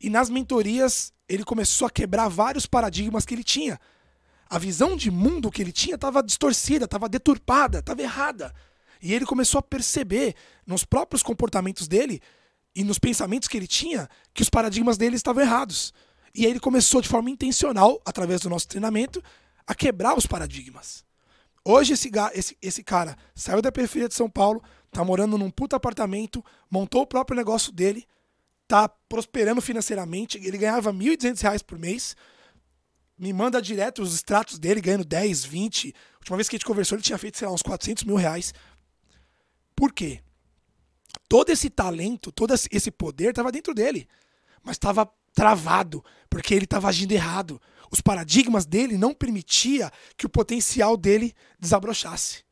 e 0.00 0.08
nas 0.08 0.30
mentorias 0.30 1.12
ele 1.28 1.44
começou 1.44 1.86
a 1.86 1.90
quebrar 1.90 2.28
vários 2.28 2.66
paradigmas 2.66 3.24
que 3.24 3.34
ele 3.34 3.44
tinha. 3.44 3.78
A 4.48 4.58
visão 4.58 4.96
de 4.96 5.10
mundo 5.10 5.50
que 5.50 5.62
ele 5.62 5.72
tinha 5.72 5.94
estava 5.94 6.22
distorcida, 6.22 6.86
estava 6.86 7.08
deturpada, 7.08 7.78
estava 7.78 8.02
errada. 8.02 8.52
E 9.02 9.14
ele 9.14 9.24
começou 9.24 9.58
a 9.58 9.62
perceber 9.62 10.34
nos 10.66 10.84
próprios 10.84 11.22
comportamentos 11.22 11.86
dele 11.86 12.20
e 12.74 12.82
nos 12.82 12.98
pensamentos 12.98 13.48
que 13.48 13.56
ele 13.56 13.66
tinha 13.66 14.08
que 14.34 14.42
os 14.42 14.50
paradigmas 14.50 14.96
dele 14.96 15.16
estavam 15.16 15.42
errados. 15.42 15.92
E 16.34 16.44
aí 16.44 16.52
ele 16.52 16.60
começou 16.60 17.00
de 17.00 17.08
forma 17.08 17.30
intencional, 17.30 18.00
através 18.04 18.40
do 18.40 18.50
nosso 18.50 18.68
treinamento, 18.68 19.22
a 19.66 19.74
quebrar 19.74 20.16
os 20.16 20.26
paradigmas. 20.26 21.04
Hoje 21.64 21.92
esse, 21.92 22.10
esse, 22.32 22.56
esse 22.60 22.82
cara 22.82 23.16
saiu 23.34 23.60
da 23.60 23.70
periferia 23.70 24.08
de 24.08 24.14
São 24.14 24.28
Paulo, 24.28 24.62
tá 24.90 25.04
morando 25.04 25.38
num 25.38 25.50
puta 25.50 25.76
apartamento, 25.76 26.44
montou 26.70 27.02
o 27.02 27.06
próprio 27.06 27.36
negócio 27.36 27.72
dele, 27.72 28.06
tá 28.66 28.88
prosperando 28.88 29.60
financeiramente, 29.60 30.38
ele 30.38 30.58
ganhava 30.58 30.90
R$ 30.90 30.98
1.200 30.98 31.62
por 31.64 31.78
mês, 31.78 32.16
me 33.20 33.32
manda 33.32 33.60
direto 33.60 34.00
os 34.00 34.14
extratos 34.14 34.58
dele, 34.58 34.80
ganhando 34.80 35.04
10, 35.04 35.44
20. 35.44 35.94
A 35.94 36.18
última 36.20 36.36
vez 36.38 36.48
que 36.48 36.56
a 36.56 36.58
gente 36.58 36.66
conversou, 36.66 36.96
ele 36.96 37.02
tinha 37.02 37.18
feito, 37.18 37.36
sei 37.36 37.46
lá, 37.46 37.52
uns 37.52 37.60
400 37.60 38.04
mil 38.04 38.16
reais. 38.16 38.54
Por 39.76 39.92
quê? 39.92 40.22
Todo 41.28 41.50
esse 41.50 41.68
talento, 41.68 42.32
todo 42.32 42.54
esse 42.54 42.90
poder 42.90 43.30
estava 43.30 43.52
dentro 43.52 43.74
dele, 43.74 44.08
mas 44.62 44.76
estava 44.76 45.06
travado, 45.34 46.02
porque 46.30 46.54
ele 46.54 46.64
estava 46.64 46.88
agindo 46.88 47.12
errado. 47.12 47.60
Os 47.90 48.00
paradigmas 48.00 48.64
dele 48.64 48.96
não 48.96 49.12
permitia 49.12 49.90
que 50.16 50.24
o 50.24 50.30
potencial 50.30 50.96
dele 50.96 51.34
desabrochasse. 51.58 52.42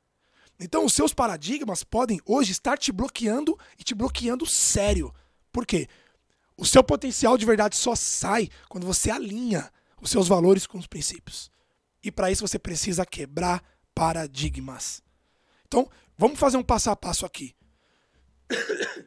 Então, 0.61 0.85
os 0.85 0.92
seus 0.92 1.14
paradigmas 1.14 1.85
podem 1.85 2.21
hoje 2.27 2.53
estar 2.53 2.77
te 2.77 2.90
bloqueando 2.90 3.57
e 3.79 3.85
te 3.85 3.94
bloqueando 3.94 4.44
sério. 4.44 5.14
Por 5.53 5.64
quê? 5.64 5.88
O 6.57 6.66
seu 6.66 6.83
potencial 6.83 7.38
de 7.38 7.47
verdade 7.47 7.77
só 7.77 7.94
sai 7.94 8.49
quando 8.68 8.87
você 8.87 9.11
alinha 9.11 9.71
os 10.01 10.11
seus 10.11 10.27
valores 10.27 10.66
com 10.66 10.79
os 10.79 10.87
princípios. 10.87 11.51
E 12.03 12.11
para 12.11 12.31
isso 12.31 12.47
você 12.47 12.59
precisa 12.59 13.07
quebrar 13.07 13.62
paradigmas. 13.94 15.03
Então, 15.66 15.88
vamos 16.16 16.38
fazer 16.38 16.57
um 16.57 16.62
passo 16.62 16.90
a 16.90 16.97
passo 16.97 17.25
aqui. 17.25 17.55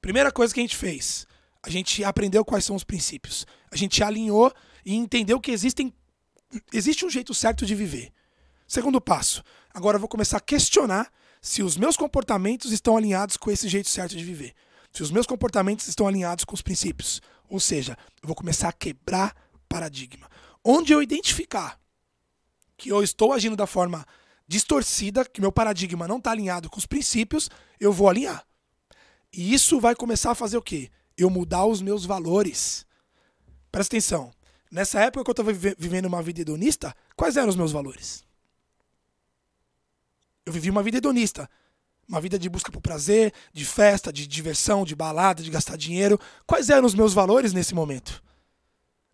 Primeira 0.00 0.30
coisa 0.30 0.54
que 0.54 0.60
a 0.60 0.62
gente 0.62 0.76
fez, 0.76 1.26
a 1.62 1.68
gente 1.68 2.04
aprendeu 2.04 2.44
quais 2.44 2.64
são 2.64 2.76
os 2.76 2.84
princípios. 2.84 3.46
A 3.70 3.76
gente 3.76 4.02
alinhou 4.02 4.52
e 4.84 4.94
entendeu 4.94 5.40
que 5.40 5.50
existem 5.50 5.92
existe 6.72 7.04
um 7.04 7.10
jeito 7.10 7.34
certo 7.34 7.66
de 7.66 7.74
viver. 7.74 8.12
Segundo 8.66 9.00
passo, 9.00 9.42
agora 9.78 9.96
eu 9.96 10.00
vou 10.00 10.08
começar 10.08 10.38
a 10.38 10.40
questionar 10.40 11.10
se 11.40 11.62
os 11.62 11.76
meus 11.76 11.96
comportamentos 11.96 12.72
estão 12.72 12.96
alinhados 12.96 13.36
com 13.36 13.50
esse 13.50 13.68
jeito 13.68 13.88
certo 13.88 14.16
de 14.16 14.24
viver. 14.24 14.54
Se 14.92 15.02
os 15.02 15.10
meus 15.10 15.26
comportamentos 15.26 15.86
estão 15.86 16.06
alinhados 16.06 16.44
com 16.44 16.54
os 16.54 16.62
princípios. 16.62 17.22
Ou 17.48 17.60
seja, 17.60 17.96
eu 18.20 18.26
vou 18.26 18.34
começar 18.34 18.68
a 18.68 18.72
quebrar 18.72 19.34
paradigma. 19.68 20.28
Onde 20.64 20.92
eu 20.92 21.00
identificar 21.00 21.78
que 22.76 22.90
eu 22.90 23.02
estou 23.02 23.32
agindo 23.32 23.56
da 23.56 23.66
forma 23.66 24.04
distorcida, 24.46 25.24
que 25.24 25.40
meu 25.40 25.52
paradigma 25.52 26.08
não 26.08 26.18
está 26.18 26.32
alinhado 26.32 26.68
com 26.68 26.78
os 26.78 26.86
princípios, 26.86 27.48
eu 27.78 27.92
vou 27.92 28.08
alinhar. 28.08 28.44
E 29.32 29.54
isso 29.54 29.78
vai 29.78 29.94
começar 29.94 30.32
a 30.32 30.34
fazer 30.34 30.56
o 30.56 30.62
quê? 30.62 30.90
Eu 31.16 31.30
mudar 31.30 31.66
os 31.66 31.80
meus 31.80 32.04
valores. 32.04 32.84
Presta 33.70 33.94
atenção. 33.94 34.32
Nessa 34.70 35.00
época 35.00 35.24
que 35.24 35.30
eu 35.30 35.32
estava 35.32 35.52
vivendo 35.52 36.06
uma 36.06 36.22
vida 36.22 36.40
hedonista, 36.40 36.94
quais 37.16 37.36
eram 37.36 37.48
os 37.48 37.56
meus 37.56 37.72
valores? 37.72 38.27
Eu 40.48 40.52
vivi 40.52 40.70
uma 40.70 40.82
vida 40.82 40.96
hedonista. 40.96 41.46
Uma 42.08 42.22
vida 42.22 42.38
de 42.38 42.48
busca 42.48 42.72
por 42.72 42.80
prazer, 42.80 43.34
de 43.52 43.66
festa, 43.66 44.10
de 44.10 44.26
diversão, 44.26 44.82
de 44.82 44.96
balada, 44.96 45.42
de 45.42 45.50
gastar 45.50 45.76
dinheiro. 45.76 46.18
Quais 46.46 46.70
eram 46.70 46.86
os 46.86 46.94
meus 46.94 47.12
valores 47.12 47.52
nesse 47.52 47.74
momento? 47.74 48.24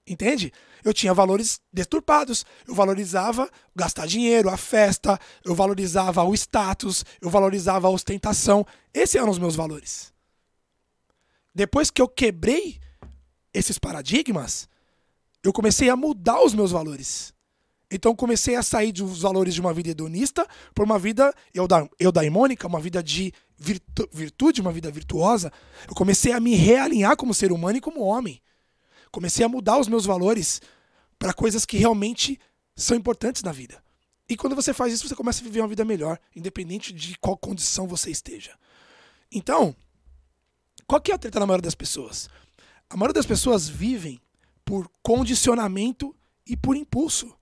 Entende? 0.07 0.53
Eu 0.85 0.95
tinha 0.95 1.13
valores 1.13 1.61
deturpados. 1.73 2.47
Eu 2.69 2.73
valorizava 2.73 3.51
gastar 3.75 4.07
dinheiro, 4.07 4.49
a 4.49 4.57
festa, 4.57 5.19
eu 5.45 5.57
valorizava 5.57 6.23
o 6.23 6.33
status, 6.35 7.05
eu 7.21 7.29
valorizava 7.29 7.89
a 7.89 7.91
ostentação. 7.91 8.65
Esses 8.95 9.17
eram 9.17 9.31
os 9.31 9.39
meus 9.41 9.57
valores. 9.57 10.13
Depois 11.53 11.91
que 11.91 12.01
eu 12.01 12.07
quebrei 12.07 12.79
esses 13.53 13.77
paradigmas, 13.77 14.69
eu 15.43 15.53
comecei 15.53 15.91
a 15.91 15.97
mudar 15.97 16.41
os 16.45 16.55
meus 16.55 16.71
valores. 16.71 17.34
Então 17.91 18.15
comecei 18.15 18.57
a 18.57 18.63
sair 18.63 18.93
dos 18.93 19.21
valores 19.21 19.55
de 19.55 19.61
uma 19.61 19.73
vida 19.73 19.91
hedonista 19.91 20.47
para 20.75 20.85
uma 20.85 20.99
vida 20.99 21.33
eudaimônica, 22.01 22.67
uma 22.67 22.81
vida 22.81 23.03
de 23.03 23.33
virtu 23.57 24.09
virtude, 24.13 24.61
uma 24.61 24.73
vida 24.73 24.91
virtuosa. 24.91 25.53
Eu 25.89 25.95
comecei 25.95 26.33
a 26.33 26.41
me 26.41 26.55
realinhar 26.55 27.17
como 27.17 27.35
ser 27.35 27.53
humano 27.53 27.79
e 27.79 27.81
como 27.81 28.01
homem. 28.01 28.41
Comecei 29.11 29.45
a 29.45 29.49
mudar 29.49 29.79
os 29.79 29.87
meus 29.87 30.05
valores 30.05 30.61
para 31.19 31.33
coisas 31.33 31.65
que 31.65 31.77
realmente 31.77 32.39
são 32.75 32.97
importantes 32.97 33.43
na 33.43 33.53
vida. 33.53 33.83
E 34.29 34.37
quando 34.37 34.57
você 34.57 34.73
faz 34.73 34.93
isso, 34.93 35.07
você 35.07 35.15
começa 35.15 35.41
a 35.41 35.45
viver 35.45 35.61
uma 35.61 35.69
vida 35.69 35.85
melhor, 35.85 36.19
independente 36.35 36.93
de 36.93 37.17
qual 37.19 37.37
condição 37.37 37.87
você 37.87 38.11
esteja. 38.11 38.59
Então, 39.31 39.77
qual 40.87 41.01
que 41.01 41.13
é 41.13 41.15
a 41.15 41.19
treta 41.19 41.39
na 41.39 41.47
maioria 41.47 41.63
das 41.63 41.75
pessoas? 41.75 42.29
A 42.89 42.97
maioria 42.97 43.15
das 43.15 43.27
pessoas 43.27 43.69
vivem 43.69 44.21
por 44.65 44.91
condicionamento 45.03 46.17
e 46.47 46.57
por 46.57 46.75
impulso. 46.75 47.37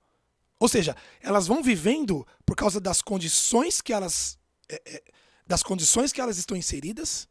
Ou 0.62 0.68
seja, 0.68 0.94
elas 1.20 1.48
vão 1.48 1.60
vivendo 1.60 2.24
por 2.46 2.54
causa 2.54 2.80
das 2.80 3.02
condições 3.02 3.80
que 3.80 3.92
elas 3.92 4.38
é, 4.68 4.80
é, 4.86 5.02
das 5.44 5.60
condições 5.60 6.12
que 6.12 6.20
elas 6.20 6.38
estão 6.38 6.56
inseridas, 6.56 7.28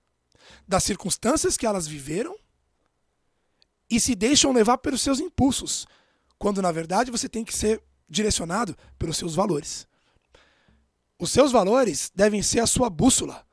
das 0.67 0.83
circunstâncias 0.83 1.55
que 1.55 1.65
elas 1.65 1.87
viveram 1.87 2.37
e 3.89 4.01
se 4.01 4.15
deixam 4.15 4.51
levar 4.51 4.79
pelos 4.79 5.01
seus 5.01 5.21
impulsos, 5.21 5.87
quando 6.37 6.61
na 6.61 6.73
verdade 6.73 7.09
você 7.09 7.29
tem 7.29 7.45
que 7.45 7.53
ser 7.53 7.81
direcionado 8.09 8.77
pelos 8.99 9.15
seus 9.15 9.33
valores. 9.33 9.87
Os 11.17 11.31
seus 11.31 11.53
valores 11.53 12.11
devem 12.13 12.43
ser 12.43 12.59
a 12.59 12.67
sua 12.67 12.89
bússola 12.89 13.47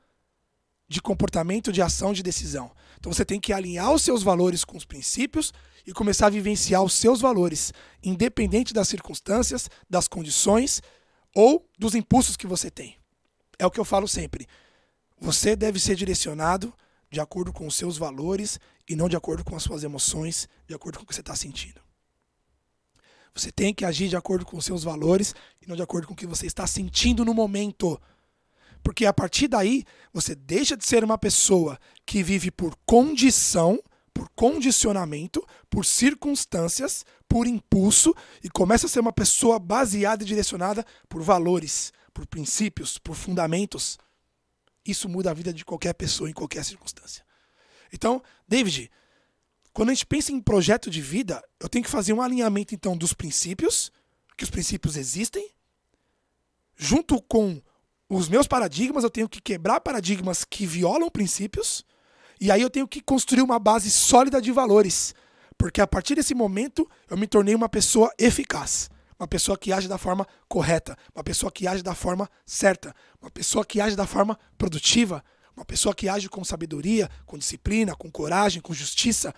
de 0.88 1.01
comportamento, 1.01 1.73
de 1.73 1.81
ação, 1.81 2.12
de 2.12 2.25
decisão. 2.25 2.75
Então 2.99 3.13
você 3.13 3.25
tem 3.25 3.39
que 3.39 3.53
alinhar 3.53 3.93
os 3.93 4.03
seus 4.03 4.23
valores 4.23 4.65
com 4.65 4.77
os 4.77 4.85
princípios 4.85 5.53
e 5.87 5.93
começar 5.93 6.27
a 6.27 6.31
vivenciar 6.31 6.83
os 6.83 6.93
seus 6.93 7.21
valores, 7.21 7.73
independente 8.03 8.75
das 8.75 8.89
circunstâncias, 8.89 9.71
das 9.89 10.09
condições 10.09 10.83
ou 11.35 11.65
dos 11.79 11.95
impulsos 11.95 12.37
que 12.37 12.47
você 12.47 12.71
tem. 12.71 12.97
É 13.59 13.65
o 13.65 13.71
que 13.71 13.79
eu 13.79 13.85
falo 13.85 14.09
sempre. 14.09 14.47
Você 15.21 15.55
deve 15.55 15.79
ser 15.79 15.95
direcionado 15.95 16.73
de 17.11 17.21
acordo 17.21 17.53
com 17.53 17.67
os 17.67 17.75
seus 17.75 17.97
valores 17.97 18.59
e 18.89 18.95
não 18.95 19.09
de 19.09 19.17
acordo 19.17 19.45
com 19.45 19.57
as 19.57 19.63
suas 19.63 19.83
emoções, 19.85 20.49
de 20.67 20.75
acordo 20.75 20.99
com 20.99 21.05
o 21.05 21.07
que 21.07 21.15
você 21.15 21.21
está 21.21 21.35
sentindo. 21.35 21.81
Você 23.35 23.53
tem 23.53 23.73
que 23.73 23.85
agir 23.85 24.09
de 24.09 24.17
acordo 24.17 24.45
com 24.45 24.57
os 24.57 24.65
seus 24.65 24.83
valores 24.83 25.35
e 25.63 25.69
não 25.69 25.77
de 25.77 25.83
acordo 25.83 26.07
com 26.09 26.13
o 26.13 26.17
que 26.17 26.27
você 26.27 26.47
está 26.47 26.67
sentindo 26.67 27.25
no 27.25 27.33
momento. 27.33 28.01
Porque 28.83 29.07
a 29.07 29.12
partir 29.12 29.49
daí, 29.49 29.85
você 30.12 30.35
deixa 30.35 30.77
de 30.77 30.87
ser 30.87 31.05
uma 31.05 31.19
pessoa 31.19 31.79
que 32.07 32.23
vive 32.23 32.51
por 32.51 32.77
condição, 32.87 33.83
por 34.12 34.29
condicionamento, 34.31 35.47
por 35.71 35.85
circunstâncias, 35.85 37.05
por 37.29 37.47
impulso 37.47 38.14
e 38.43 38.49
começa 38.49 38.87
a 38.87 38.88
ser 38.88 39.01
uma 39.01 39.12
pessoa 39.12 39.59
baseada 39.59 40.23
e 40.23 40.27
direcionada 40.27 40.85
por 41.09 41.23
valores, 41.23 41.93
por 42.12 42.27
princípios, 42.27 42.99
por 42.99 43.14
fundamentos. 43.14 43.99
Isso 44.85 45.09
muda 45.09 45.31
a 45.31 45.35
vida 45.35 45.53
de 45.53 45.64
qualquer 45.64 45.93
pessoa 45.93 46.31
em 46.31 46.33
qualquer 46.33 46.64
circunstância. 46.64 47.25
Então, 47.93 48.23
David, 48.47 48.91
quando 49.73 49.91
a 49.91 49.95
gente 49.95 50.07
pensa 50.07 50.33
em 50.33 50.41
projeto 50.41 50.91
de 50.91 51.01
vida, 51.01 51.43
eu 51.61 51.69
tenho 51.69 51.85
que 51.85 51.91
fazer 51.91 52.12
um 52.12 52.23
alinhamento 52.23 52.75
então 52.75 52.97
dos 52.97 53.12
princípios, 53.12 53.93
que 54.37 54.45
os 54.45 54.51
princípios 54.51 54.97
existem, 54.97 55.51
junto 56.77 57.21
com 57.23 57.61
os 58.09 58.29
meus 58.29 58.47
paradigmas, 58.47 59.05
eu 59.05 59.11
tenho 59.11 59.29
que 59.29 59.40
quebrar 59.40 59.81
paradigmas 59.81 60.44
que 60.44 60.66
violam 60.66 61.11
princípios, 61.11 61.85
e 62.40 62.51
aí 62.51 62.62
eu 62.62 62.71
tenho 62.71 62.88
que 62.88 63.01
construir 63.01 63.42
uma 63.42 63.59
base 63.59 63.90
sólida 63.90 64.40
de 64.40 64.51
valores, 64.51 65.14
porque 65.59 65.81
a 65.81 65.87
partir 65.87 66.14
desse 66.14 66.35
momento 66.35 66.88
eu 67.11 67.16
me 67.16 67.27
tornei 67.27 67.55
uma 67.55 67.68
pessoa 67.68 68.12
eficaz, 68.18 68.88
uma 69.18 69.27
pessoa 69.27 69.59
que 69.59 69.73
age 69.73 69.88
da 69.88 69.99
forma 69.99 70.27
correta, 70.49 70.97
uma 71.14 71.25
pessoa 71.25 71.51
que 71.51 71.66
age 71.66 71.83
da 71.83 71.94
forma 71.94 72.31
certa, 72.47 72.94
uma 73.21 73.31
pessoa 73.31 73.64
que 73.64 73.81
age 73.81 73.97
da 73.97 74.07
forma 74.07 74.38
produtiva, 74.57 75.23
uma 75.55 75.64
pessoa 75.64 75.94
que 75.94 76.09
age 76.09 76.29
com 76.29 76.44
sabedoria, 76.44 77.11
com 77.27 77.37
disciplina, 77.37 77.97
com 77.97 78.11
coragem, 78.11 78.62
com 78.62 78.73
justiça, 78.73 79.35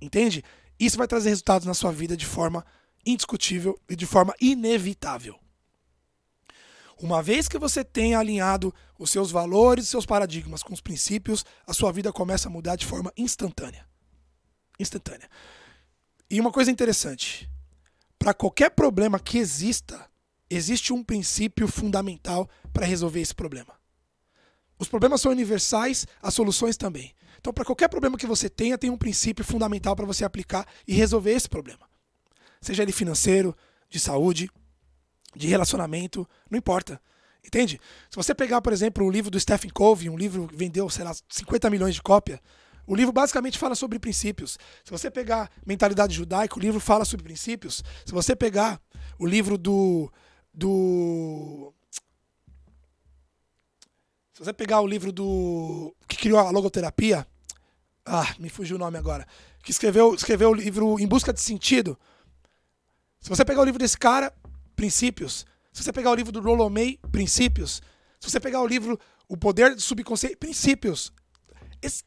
entende? 0.00 0.44
Isso 0.78 0.98
vai 0.98 1.08
trazer 1.08 1.30
resultados 1.30 1.66
na 1.66 1.74
sua 1.74 1.90
vida 1.90 2.16
de 2.16 2.26
forma 2.26 2.64
indiscutível 3.06 3.80
e 3.88 3.96
de 3.96 4.04
forma 4.04 4.34
inevitável. 4.38 5.41
Uma 7.02 7.20
vez 7.20 7.48
que 7.48 7.58
você 7.58 7.82
tenha 7.82 8.16
alinhado 8.16 8.72
os 8.96 9.10
seus 9.10 9.32
valores, 9.32 9.86
os 9.86 9.90
seus 9.90 10.06
paradigmas 10.06 10.62
com 10.62 10.72
os 10.72 10.80
princípios, 10.80 11.44
a 11.66 11.74
sua 11.74 11.90
vida 11.90 12.12
começa 12.12 12.48
a 12.48 12.50
mudar 12.50 12.76
de 12.76 12.86
forma 12.86 13.12
instantânea. 13.16 13.84
Instantânea. 14.78 15.28
E 16.30 16.40
uma 16.40 16.52
coisa 16.52 16.70
interessante: 16.70 17.50
para 18.16 18.32
qualquer 18.32 18.70
problema 18.70 19.18
que 19.18 19.36
exista, 19.36 20.08
existe 20.48 20.92
um 20.92 21.02
princípio 21.02 21.66
fundamental 21.66 22.48
para 22.72 22.86
resolver 22.86 23.20
esse 23.20 23.34
problema. 23.34 23.74
Os 24.78 24.86
problemas 24.86 25.20
são 25.20 25.32
universais, 25.32 26.06
as 26.22 26.32
soluções 26.32 26.76
também. 26.76 27.12
Então, 27.40 27.52
para 27.52 27.64
qualquer 27.64 27.88
problema 27.88 28.16
que 28.16 28.28
você 28.28 28.48
tenha, 28.48 28.78
tem 28.78 28.90
um 28.90 28.96
princípio 28.96 29.44
fundamental 29.44 29.96
para 29.96 30.06
você 30.06 30.24
aplicar 30.24 30.68
e 30.86 30.94
resolver 30.94 31.32
esse 31.32 31.48
problema. 31.48 31.84
Seja 32.60 32.84
ele 32.84 32.92
financeiro, 32.92 33.56
de 33.90 33.98
saúde, 33.98 34.48
de 35.34 35.48
relacionamento, 35.48 36.28
não 36.50 36.58
importa. 36.58 37.00
Entende? 37.44 37.80
Se 38.08 38.16
você 38.16 38.34
pegar, 38.34 38.60
por 38.62 38.72
exemplo, 38.72 39.04
o 39.04 39.10
livro 39.10 39.30
do 39.30 39.40
Stephen 39.40 39.70
Covey, 39.70 40.08
um 40.08 40.16
livro 40.16 40.46
que 40.46 40.56
vendeu, 40.56 40.88
sei 40.88 41.04
lá, 41.04 41.12
50 41.28 41.68
milhões 41.70 41.94
de 41.94 42.02
cópias, 42.02 42.38
o 42.86 42.94
livro 42.94 43.12
basicamente 43.12 43.58
fala 43.58 43.74
sobre 43.74 43.98
princípios. 43.98 44.58
Se 44.84 44.90
você 44.90 45.10
pegar 45.10 45.50
Mentalidade 45.64 46.14
Judaica, 46.14 46.56
o 46.56 46.60
livro 46.60 46.80
fala 46.80 47.04
sobre 47.04 47.24
princípios. 47.24 47.82
Se 48.04 48.12
você 48.12 48.34
pegar 48.34 48.80
o 49.18 49.26
livro 49.26 49.56
do. 49.56 50.12
do 50.52 51.72
se 54.32 54.44
você 54.44 54.52
pegar 54.52 54.80
o 54.80 54.86
livro 54.86 55.12
do. 55.12 55.94
que 56.08 56.16
criou 56.16 56.38
a 56.38 56.50
logoterapia. 56.50 57.26
Ah, 58.04 58.34
me 58.38 58.48
fugiu 58.48 58.76
o 58.76 58.78
nome 58.78 58.98
agora. 58.98 59.26
Que 59.62 59.70
escreveu, 59.70 60.14
escreveu 60.14 60.50
o 60.50 60.54
livro 60.54 60.98
Em 60.98 61.06
Busca 61.06 61.32
de 61.32 61.40
Sentido. 61.40 61.96
Se 63.20 63.28
você 63.28 63.44
pegar 63.44 63.60
o 63.60 63.64
livro 63.64 63.78
desse 63.78 63.96
cara, 63.96 64.34
Princípios. 64.76 65.46
Se 65.72 65.82
você 65.82 65.92
pegar 65.92 66.10
o 66.10 66.14
livro 66.14 66.32
do 66.32 66.40
Rollo 66.40 66.68
May, 66.68 66.98
Princípios. 67.10 67.82
Se 68.20 68.30
você 68.30 68.38
pegar 68.38 68.60
o 68.60 68.66
livro 68.66 68.98
O 69.28 69.36
Poder 69.36 69.74
do 69.74 69.80
Subconsciente, 69.80 70.36
Princípios. 70.36 71.12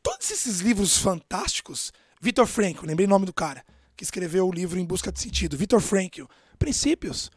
Todos 0.02 0.32
esses 0.32 0.60
livros 0.60 0.98
fantásticos. 0.98 1.92
Victor 2.22 2.48
Frankl, 2.48 2.86
lembrei 2.86 3.06
o 3.06 3.10
nome 3.10 3.26
do 3.26 3.34
cara, 3.34 3.64
que 3.96 4.04
escreveu 4.04 4.48
o 4.48 4.52
livro 4.52 4.80
Em 4.80 4.86
Busca 4.86 5.12
de 5.12 5.20
Sentido. 5.20 5.58
Victor 5.58 5.82
Frankl. 5.82 6.24
Princípios. 6.58 7.30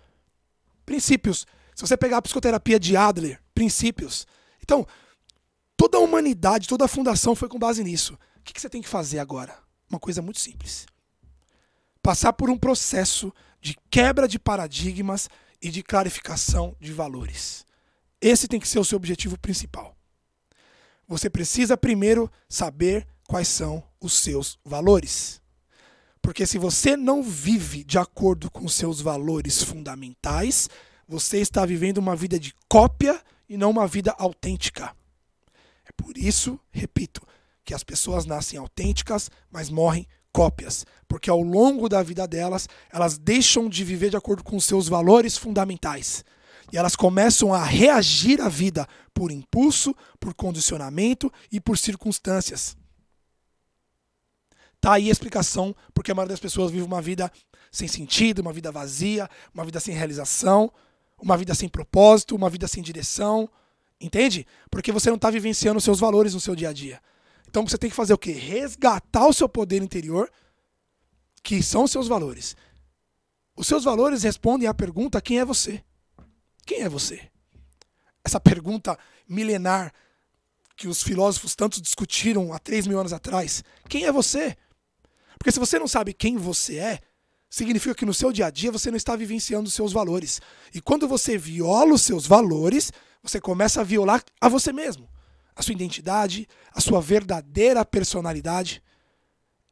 Princípios. 0.87 1.47
Se 1.75 1.87
você 1.87 1.97
pegar 1.97 2.19
a 2.19 2.23
psicoterapia 2.23 2.79
de 2.79 2.97
Adler, 2.97 3.41
princípios. 3.55 4.27
Então, 4.63 4.87
toda 5.77 5.99
a 5.99 6.01
humanidade, 6.01 6.69
toda 6.69 6.85
a 6.85 6.89
fundação 6.89 7.35
foi 7.35 7.49
com 7.49 7.59
base 7.59 7.83
nisso. 7.83 8.15
O 8.37 8.43
que 8.43 8.61
você 8.61 8.69
tem 8.69 8.83
que 8.83 8.89
fazer 8.89 9.19
agora? 9.19 9.57
Uma 9.91 9.99
coisa 9.99 10.23
muito 10.23 10.41
simples. 10.41 10.87
Passar 12.03 12.33
por 12.33 12.49
um 12.51 12.57
processo 12.57 13.33
de 13.61 13.77
quebra 13.91 14.29
de 14.29 14.39
paradigmas 14.39 15.29
e 15.61 15.71
de 15.71 15.83
clarificação 15.83 16.77
de 16.81 16.93
valores. 16.93 17.67
Esse 18.21 18.49
tem 18.49 18.61
que 18.61 18.69
ser 18.69 18.79
o 18.79 18.85
seu 18.85 18.97
objetivo 18.97 19.39
principal. 19.39 19.97
Você 21.07 21.31
precisa 21.31 21.77
primeiro 21.77 22.31
saber 22.49 23.07
quais 23.27 23.49
são 23.49 23.83
os 24.01 24.13
seus 24.15 24.59
valores. 24.65 25.41
Porque 26.21 26.47
se 26.47 26.59
você 26.59 26.97
não 26.97 27.23
vive 27.23 27.85
de 27.85 27.99
acordo 27.99 28.51
com 28.51 28.69
seus 28.69 29.01
valores 29.01 29.63
fundamentais, 29.63 30.69
você 31.07 31.39
está 31.39 31.65
vivendo 31.65 31.99
uma 31.99 32.15
vida 32.15 32.39
de 32.39 32.55
cópia 32.69 33.23
e 33.49 33.57
não 33.57 33.71
uma 33.71 33.87
vida 33.87 34.15
autêntica. 34.19 34.95
É 35.87 35.93
por 35.97 36.19
isso, 36.19 36.61
repito, 36.71 37.27
que 37.65 37.73
as 37.73 37.83
pessoas 37.83 38.27
nascem 38.27 38.59
autênticas, 38.59 39.31
mas 39.51 39.71
morrem 39.71 40.07
cópias, 40.39 40.87
porque 41.09 41.29
ao 41.29 41.43
longo 41.43 41.89
da 41.89 42.01
vida 42.01 42.25
delas, 42.25 42.69
elas 42.93 43.19
deixam 43.19 43.69
de 43.69 43.83
viver 43.83 44.11
de 44.11 44.17
acordo 44.17 44.45
com 44.45 44.61
seus 44.61 44.89
valores 44.89 45.37
fundamentais. 45.37 46.25
E 46.73 46.79
elas 46.79 46.95
começam 46.95 47.53
a 47.53 47.65
reagir 47.65 48.41
à 48.41 48.49
vida 48.49 48.87
por 49.13 49.33
impulso, 49.33 49.93
por 50.21 50.33
condicionamento 50.35 51.29
e 51.51 51.61
por 51.61 51.77
circunstâncias. 51.77 52.77
Tá 54.81 54.93
aí 54.93 55.09
a 55.09 55.13
explicação 55.13 55.75
porque 55.93 56.13
a 56.13 56.15
maioria 56.15 56.35
das 56.35 56.41
pessoas 56.41 56.71
vive 56.71 56.85
uma 56.85 57.03
vida 57.03 57.33
sem 57.73 57.89
sentido, 57.89 58.39
uma 58.39 58.53
vida 58.53 58.71
vazia, 58.71 59.29
uma 59.53 59.65
vida 59.65 59.81
sem 59.81 59.93
realização, 59.93 60.73
uma 61.21 61.37
vida 61.37 61.53
sem 61.53 61.69
propósito, 61.69 62.37
uma 62.37 62.49
vida 62.49 62.69
sem 62.69 62.81
direção. 62.81 63.51
Entende? 64.01 64.47
Porque 64.71 64.93
você 64.93 65.09
não 65.09 65.17
está 65.17 65.31
vivenciando 65.31 65.79
os 65.79 65.85
seus 65.85 65.99
valores 65.99 66.33
no 66.33 66.39
seu 66.39 66.55
dia 66.55 66.69
a 66.69 66.73
dia. 66.73 67.01
Então 67.49 67.67
você 67.67 67.79
tem 67.79 67.89
que 67.89 67.97
fazer 67.97 68.13
o 68.13 68.19
quê? 68.19 68.33
Resgatar 68.33 69.27
o 69.27 69.33
seu 69.33 69.49
poder 69.49 69.83
interior, 69.83 70.31
que 71.43 71.63
são 71.63 71.85
os 71.85 71.91
seus 71.91 72.07
valores. 72.07 72.55
Os 73.57 73.67
seus 73.67 73.85
valores 73.85 74.23
respondem 74.23 74.69
à 74.69 74.75
pergunta: 74.75 75.21
quem 75.21 75.41
é 75.41 75.45
você? 75.45 75.83
Quem 76.67 76.83
é 76.83 76.89
você? 76.89 77.31
Essa 78.23 78.39
pergunta 78.39 78.99
milenar 79.27 79.93
que 80.77 80.87
os 80.87 81.03
filósofos 81.03 81.57
tanto 81.57 81.81
discutiram 81.81 82.53
há 82.53 82.59
3 82.59 82.87
mil 82.87 83.01
anos 83.01 83.13
atrás. 83.13 83.65
Quem 83.89 84.05
é 84.05 84.13
você? 84.13 84.57
Porque 85.39 85.51
se 85.51 85.59
você 85.59 85.79
não 85.79 85.89
sabe 85.89 86.13
quem 86.13 86.37
você 86.37 86.79
é, 86.79 87.01
significa 87.49 87.95
que 87.95 88.05
no 88.05 88.13
seu 88.13 88.31
dia 88.31 88.47
a 88.47 88.51
dia 88.51 88.71
você 88.71 88.91
não 88.91 88.97
está 88.97 89.17
vivenciando 89.17 89.69
os 89.69 89.75
seus 89.75 89.93
valores. 89.93 90.41
E 90.75 90.81
quando 90.81 91.09
você 91.09 91.39
viola 91.39 91.95
os 91.95 92.03
seus 92.03 92.27
valores, 92.27 92.93
você 93.23 93.41
começa 93.41 93.81
a 93.81 93.85
violar 93.85 94.23
a 94.41 94.49
você 94.49 94.73
mesmo, 94.73 95.09
a 95.59 95.63
sua 95.63 95.73
identidade, 95.73 96.47
a 96.73 96.81
sua 96.81 97.01
verdadeira 97.01 97.85
personalidade. 97.85 98.81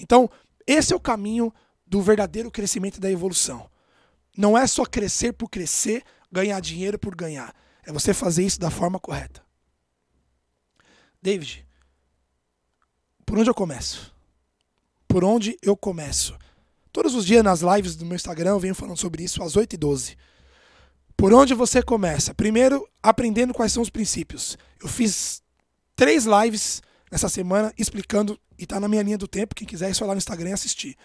Então, 0.01 0.29
esse 0.67 0.93
é 0.93 0.97
o 0.97 1.01
caminho 1.01 1.55
do 1.87 2.03
verdadeiro 2.03 2.51
crescimento 2.51 2.97
e 2.97 3.01
da 3.01 3.09
evolução. 3.09 3.71
Não 4.37 4.59
é 4.59 4.67
só 4.67 4.85
crescer 4.85 5.33
por 5.33 5.49
crescer, 5.49 6.03
ganhar 6.31 6.59
dinheiro 6.59 6.99
por 6.99 7.15
ganhar. 7.15 7.55
É 7.85 7.93
você 7.93 8.13
fazer 8.13 8.45
isso 8.45 8.59
da 8.59 8.69
forma 8.69 8.99
correta. 8.99 9.41
David, 11.23 11.65
por 13.25 13.39
onde 13.39 13.49
eu 13.49 13.55
começo? 13.55 14.13
Por 15.07 15.23
onde 15.23 15.57
eu 15.63 15.77
começo? 15.77 16.37
Todos 16.91 17.15
os 17.15 17.25
dias 17.25 17.45
nas 17.45 17.61
lives 17.61 17.95
do 17.95 18.05
meu 18.05 18.17
Instagram 18.17 18.51
eu 18.51 18.61
venho 18.61 18.75
falando 18.75 18.99
sobre 18.99 19.23
isso 19.23 19.41
às 19.41 19.55
8h12. 19.55 20.17
Por 21.17 21.33
onde 21.33 21.55
você 21.55 21.81
começa? 21.81 22.35
Primeiro, 22.35 22.87
aprendendo 23.01 23.55
quais 23.55 23.73
são 23.73 23.83
os 23.83 23.89
princípios. 23.89 24.59
Eu 24.83 24.89
fiz 24.89 25.46
três 25.97 26.27
lives 26.27 26.83
nessa 27.11 27.29
semana 27.29 27.73
explicando, 27.79 28.39
e 28.59 28.65
está 28.65 28.79
na 28.79 28.87
minha 28.87 29.03
linha 29.03 29.19
do 29.19 29.27
tempo, 29.27 29.55
quem 29.55 29.67
quiser 29.67 29.91
é 29.91 29.95
só 29.95 30.05
lá 30.05 30.13
no 30.13 30.19
Instagram 30.19 30.53
assistir. 30.53 30.97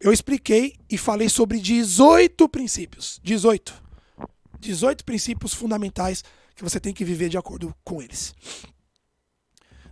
Eu 0.00 0.12
expliquei 0.12 0.76
e 0.88 0.96
falei 0.96 1.28
sobre 1.28 1.58
18 1.58 2.48
princípios. 2.48 3.20
18. 3.22 3.74
18 4.60 5.04
princípios 5.04 5.52
fundamentais 5.52 6.22
que 6.54 6.62
você 6.62 6.78
tem 6.78 6.94
que 6.94 7.04
viver 7.04 7.28
de 7.28 7.36
acordo 7.36 7.74
com 7.84 8.00
eles. 8.00 8.34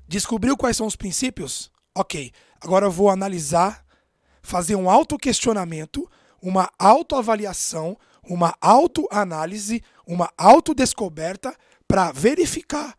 Descobriu 0.07 0.57
quais 0.57 0.77
são 0.77 0.87
os 0.87 0.97
princípios? 0.97 1.71
Ok. 1.95 2.33
Agora 2.61 2.87
eu 2.87 2.91
vou 2.91 3.11
analisar, 3.11 3.85
fazer 4.43 4.77
um 4.77 4.89
autoquestionamento, 4.89 6.09
uma 6.41 6.71
autoavaliação, 6.79 7.99
uma 8.23 8.57
autoanálise, 8.61 9.83
uma 10.07 10.31
autodescoberta 10.39 11.57
para 11.89 12.13
verificar 12.13 12.97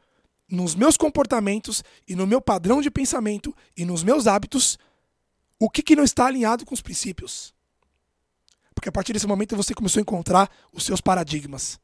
nos 0.50 0.76
meus 0.76 0.96
comportamentos 0.96 1.84
e 2.08 2.16
no 2.16 2.26
meu 2.26 2.42
padrão 2.42 2.82
de 2.82 2.90
pensamento 2.90 3.56
e 3.76 3.84
nos 3.84 4.04
meus 4.04 4.28
hábitos 4.28 4.78
o 5.60 5.70
que, 5.70 5.82
que 5.82 5.96
não 5.96 6.04
está 6.04 6.28
alinhado 6.28 6.66
com 6.66 6.74
os 6.74 6.82
princípios. 6.82 7.54
Porque 8.74 8.90
a 8.90 8.92
partir 8.92 9.12
desse 9.12 9.28
momento 9.28 9.56
você 9.56 9.74
começou 9.74 10.00
a 10.00 10.04
encontrar 10.04 10.50
os 10.72 10.86
seus 10.86 11.02
paradigmas. 11.02 11.80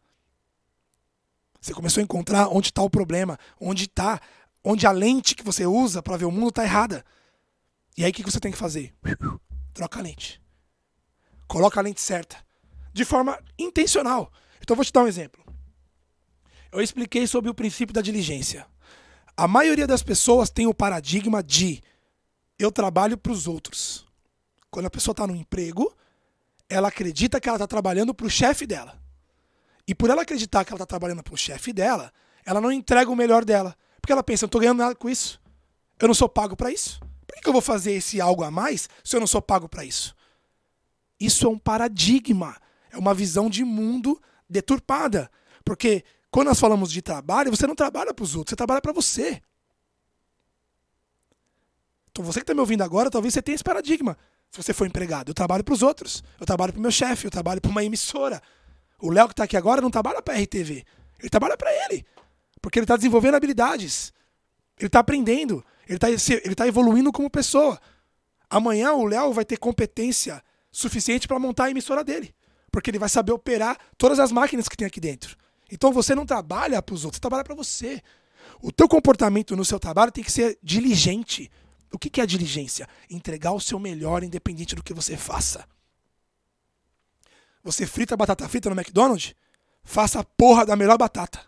Você 1.59 1.73
começou 1.73 2.01
a 2.01 2.03
encontrar 2.03 2.49
onde 2.49 2.67
está 2.67 2.81
o 2.81 2.89
problema, 2.89 3.37
onde 3.59 3.85
está, 3.85 4.21
onde 4.63 4.85
a 4.85 4.91
lente 4.91 5.33
que 5.33 5.43
você 5.43 5.65
usa 5.65 6.03
para 6.03 6.17
ver 6.17 6.25
o 6.25 6.31
mundo 6.31 6.49
está 6.49 6.63
errada. 6.63 7.03
E 7.97 8.03
aí 8.03 8.11
o 8.11 8.13
que 8.13 8.23
você 8.23 8.39
tem 8.39 8.51
que 8.51 8.57
fazer? 8.57 8.93
Troca 9.73 9.99
a 9.99 10.03
lente. 10.03 10.41
Coloca 11.47 11.79
a 11.79 11.83
lente 11.83 12.01
certa. 12.01 12.37
De 12.93 13.03
forma 13.03 13.39
intencional. 13.57 14.31
Então 14.61 14.73
eu 14.73 14.75
vou 14.75 14.85
te 14.85 14.93
dar 14.93 15.03
um 15.03 15.07
exemplo. 15.07 15.42
Eu 16.73 16.81
expliquei 16.81 17.27
sobre 17.27 17.51
o 17.51 17.53
princípio 17.53 17.93
da 17.93 18.01
diligência. 18.01 18.65
A 19.37 19.47
maioria 19.47 19.85
das 19.85 20.01
pessoas 20.01 20.49
tem 20.49 20.65
o 20.65 20.73
paradigma 20.73 21.43
de 21.43 21.81
eu 22.57 22.71
trabalho 22.71 23.15
para 23.15 23.31
os 23.31 23.47
outros. 23.47 24.07
Quando 24.71 24.87
a 24.87 24.89
pessoa 24.89 25.13
está 25.13 25.27
no 25.27 25.35
emprego, 25.35 25.95
ela 26.67 26.87
acredita 26.87 27.39
que 27.39 27.47
ela 27.47 27.57
está 27.57 27.67
trabalhando 27.67 28.11
para 28.11 28.25
o 28.25 28.29
chefe 28.29 28.65
dela. 28.65 28.99
E 29.87 29.93
por 29.93 30.09
ela 30.09 30.23
acreditar 30.23 30.65
que 30.65 30.71
ela 30.71 30.77
está 30.77 30.85
trabalhando 30.87 31.21
para 31.21 31.33
o 31.35 31.37
chefe 31.37 31.71
dela, 31.71 32.11
ela 32.43 32.59
não 32.59 32.71
entrega 32.71 33.11
o 33.11 33.15
melhor 33.15 33.45
dela. 33.45 33.75
Porque 34.01 34.11
ela 34.11 34.23
pensa, 34.23 34.43
eu 34.43 34.47
não 34.47 34.49
estou 34.49 34.61
ganhando 34.61 34.79
nada 34.79 34.95
com 34.95 35.07
isso. 35.07 35.39
Eu 35.99 36.07
não 36.07 36.15
sou 36.15 36.27
pago 36.27 36.55
para 36.55 36.71
isso. 36.71 36.99
Por 37.27 37.39
que 37.39 37.47
eu 37.47 37.53
vou 37.53 37.61
fazer 37.61 37.91
esse 37.91 38.19
algo 38.19 38.43
a 38.43 38.49
mais 38.49 38.89
se 39.03 39.15
eu 39.15 39.19
não 39.19 39.27
sou 39.27 39.43
pago 39.43 39.69
para 39.69 39.85
isso? 39.85 40.15
Isso 41.19 41.45
é 41.45 41.49
um 41.49 41.59
paradigma. 41.59 42.57
É 42.89 42.97
uma 42.97 43.13
visão 43.13 43.47
de 43.47 43.63
mundo 43.63 44.19
deturpada. 44.49 45.29
Porque 45.63 46.03
quando 46.33 46.47
nós 46.47 46.59
falamos 46.59 46.91
de 46.91 46.99
trabalho, 46.99 47.51
você 47.51 47.67
não 47.67 47.75
trabalha 47.75 48.11
para 48.11 48.23
os 48.23 48.35
outros, 48.35 48.49
você 48.49 48.55
trabalha 48.55 48.81
para 48.81 48.91
você. 48.91 49.39
Então 52.09 52.25
você 52.25 52.39
que 52.39 52.43
está 52.43 52.55
me 52.55 52.59
ouvindo 52.59 52.81
agora, 52.81 53.07
talvez 53.07 53.35
você 53.35 53.41
tenha 53.41 53.53
esse 53.53 53.63
paradigma 53.63 54.17
se 54.49 54.57
você 54.57 54.73
for 54.73 54.87
empregado. 54.87 55.29
Eu 55.29 55.35
trabalho 55.35 55.63
para 55.63 55.75
os 55.75 55.83
outros. 55.83 56.23
Eu 56.39 56.45
trabalho 56.47 56.73
para 56.73 56.81
meu 56.81 56.89
chefe, 56.89 57.27
eu 57.27 57.31
trabalho 57.31 57.61
para 57.61 57.69
uma 57.69 57.83
emissora. 57.83 58.41
O 58.99 59.11
Léo 59.11 59.27
que 59.27 59.33
está 59.33 59.43
aqui 59.43 59.55
agora 59.55 59.79
não 59.79 59.91
trabalha 59.91 60.23
para 60.23 60.33
a 60.33 60.41
RTV. 60.41 60.83
Ele 61.19 61.29
trabalha 61.29 61.55
para 61.55 61.71
ele. 61.85 62.03
Porque 62.59 62.79
ele 62.79 62.85
está 62.85 62.97
desenvolvendo 62.97 63.35
habilidades. 63.35 64.11
Ele 64.79 64.87
está 64.87 65.01
aprendendo. 65.01 65.63
Ele 65.87 65.97
está 65.97 66.09
ele 66.09 66.55
tá 66.55 66.67
evoluindo 66.67 67.11
como 67.11 67.29
pessoa. 67.29 67.79
Amanhã 68.49 68.93
o 68.93 69.05
Léo 69.05 69.33
vai 69.33 69.45
ter 69.45 69.57
competência 69.57 70.43
suficiente 70.71 71.27
para 71.27 71.37
montar 71.37 71.65
a 71.65 71.69
emissora 71.69 72.03
dele. 72.03 72.33
Porque 72.71 72.89
ele 72.89 72.97
vai 72.97 73.09
saber 73.09 73.33
operar 73.33 73.77
todas 73.99 74.19
as 74.19 74.31
máquinas 74.31 74.67
que 74.67 74.75
tem 74.75 74.87
aqui 74.87 74.99
dentro. 74.99 75.37
Então 75.73 75.91
você 75.91 76.13
não 76.13 76.23
trabalha 76.23 76.79
para 76.83 76.93
os 76.93 77.03
outros, 77.03 77.17
você 77.17 77.21
trabalha 77.21 77.43
para 77.43 77.55
você. 77.55 77.99
O 78.61 78.71
teu 78.71 78.87
comportamento 78.87 79.55
no 79.55 79.65
seu 79.65 79.79
trabalho 79.79 80.11
tem 80.11 80.23
que 80.23 80.31
ser 80.31 80.59
diligente. 80.61 81.51
O 81.91 81.97
que 81.97 82.21
é 82.21 82.23
a 82.23 82.27
diligência? 82.27 82.87
Entregar 83.09 83.53
o 83.53 83.59
seu 83.59 83.79
melhor 83.79 84.23
independente 84.23 84.75
do 84.75 84.83
que 84.83 84.93
você 84.93 85.17
faça. 85.17 85.67
Você 87.63 87.87
frita 87.87 88.15
batata 88.15 88.47
frita 88.47 88.69
no 88.69 88.79
McDonald's? 88.79 89.33
Faça 89.83 90.19
a 90.19 90.23
porra 90.23 90.63
da 90.63 90.75
melhor 90.75 90.95
batata. 90.95 91.41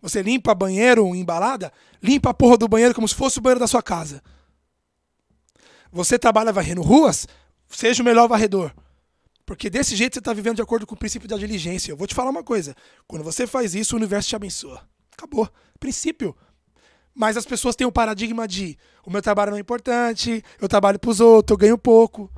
Você 0.00 0.22
limpa 0.22 0.54
banheiro 0.54 1.14
embalada? 1.14 1.70
Limpa 2.02 2.30
a 2.30 2.34
porra 2.34 2.56
do 2.56 2.66
banheiro 2.66 2.94
como 2.94 3.06
se 3.06 3.14
fosse 3.14 3.38
o 3.38 3.42
banheiro 3.42 3.60
da 3.60 3.66
sua 3.66 3.82
casa. 3.82 4.22
Você 5.92 6.18
trabalha 6.18 6.52
varrendo 6.52 6.80
ruas? 6.80 7.28
Seja 7.68 8.02
o 8.02 8.06
melhor 8.06 8.28
varredor. 8.28 8.72
Porque 9.44 9.68
desse 9.68 9.96
jeito 9.96 10.14
você 10.14 10.18
está 10.20 10.32
vivendo 10.32 10.56
de 10.56 10.62
acordo 10.62 10.86
com 10.86 10.94
o 10.94 10.98
princípio 10.98 11.28
da 11.28 11.36
diligência. 11.36 11.90
Eu 11.90 11.96
vou 11.96 12.06
te 12.06 12.14
falar 12.14 12.30
uma 12.30 12.44
coisa. 12.44 12.74
Quando 13.06 13.24
você 13.24 13.46
faz 13.46 13.74
isso, 13.74 13.94
o 13.94 13.98
universo 13.98 14.28
te 14.28 14.36
abençoa. 14.36 14.86
Acabou. 15.12 15.48
Princípio. 15.78 16.36
Mas 17.14 17.36
as 17.36 17.44
pessoas 17.44 17.76
têm 17.76 17.86
o 17.86 17.92
paradigma 17.92 18.48
de 18.48 18.78
o 19.04 19.10
meu 19.10 19.20
trabalho 19.20 19.50
não 19.50 19.58
é 19.58 19.60
importante, 19.60 20.42
eu 20.60 20.68
trabalho 20.68 20.98
pros 20.98 21.20
outros, 21.20 21.54
eu 21.54 21.58
ganho 21.58 21.76
pouco. 21.76 22.30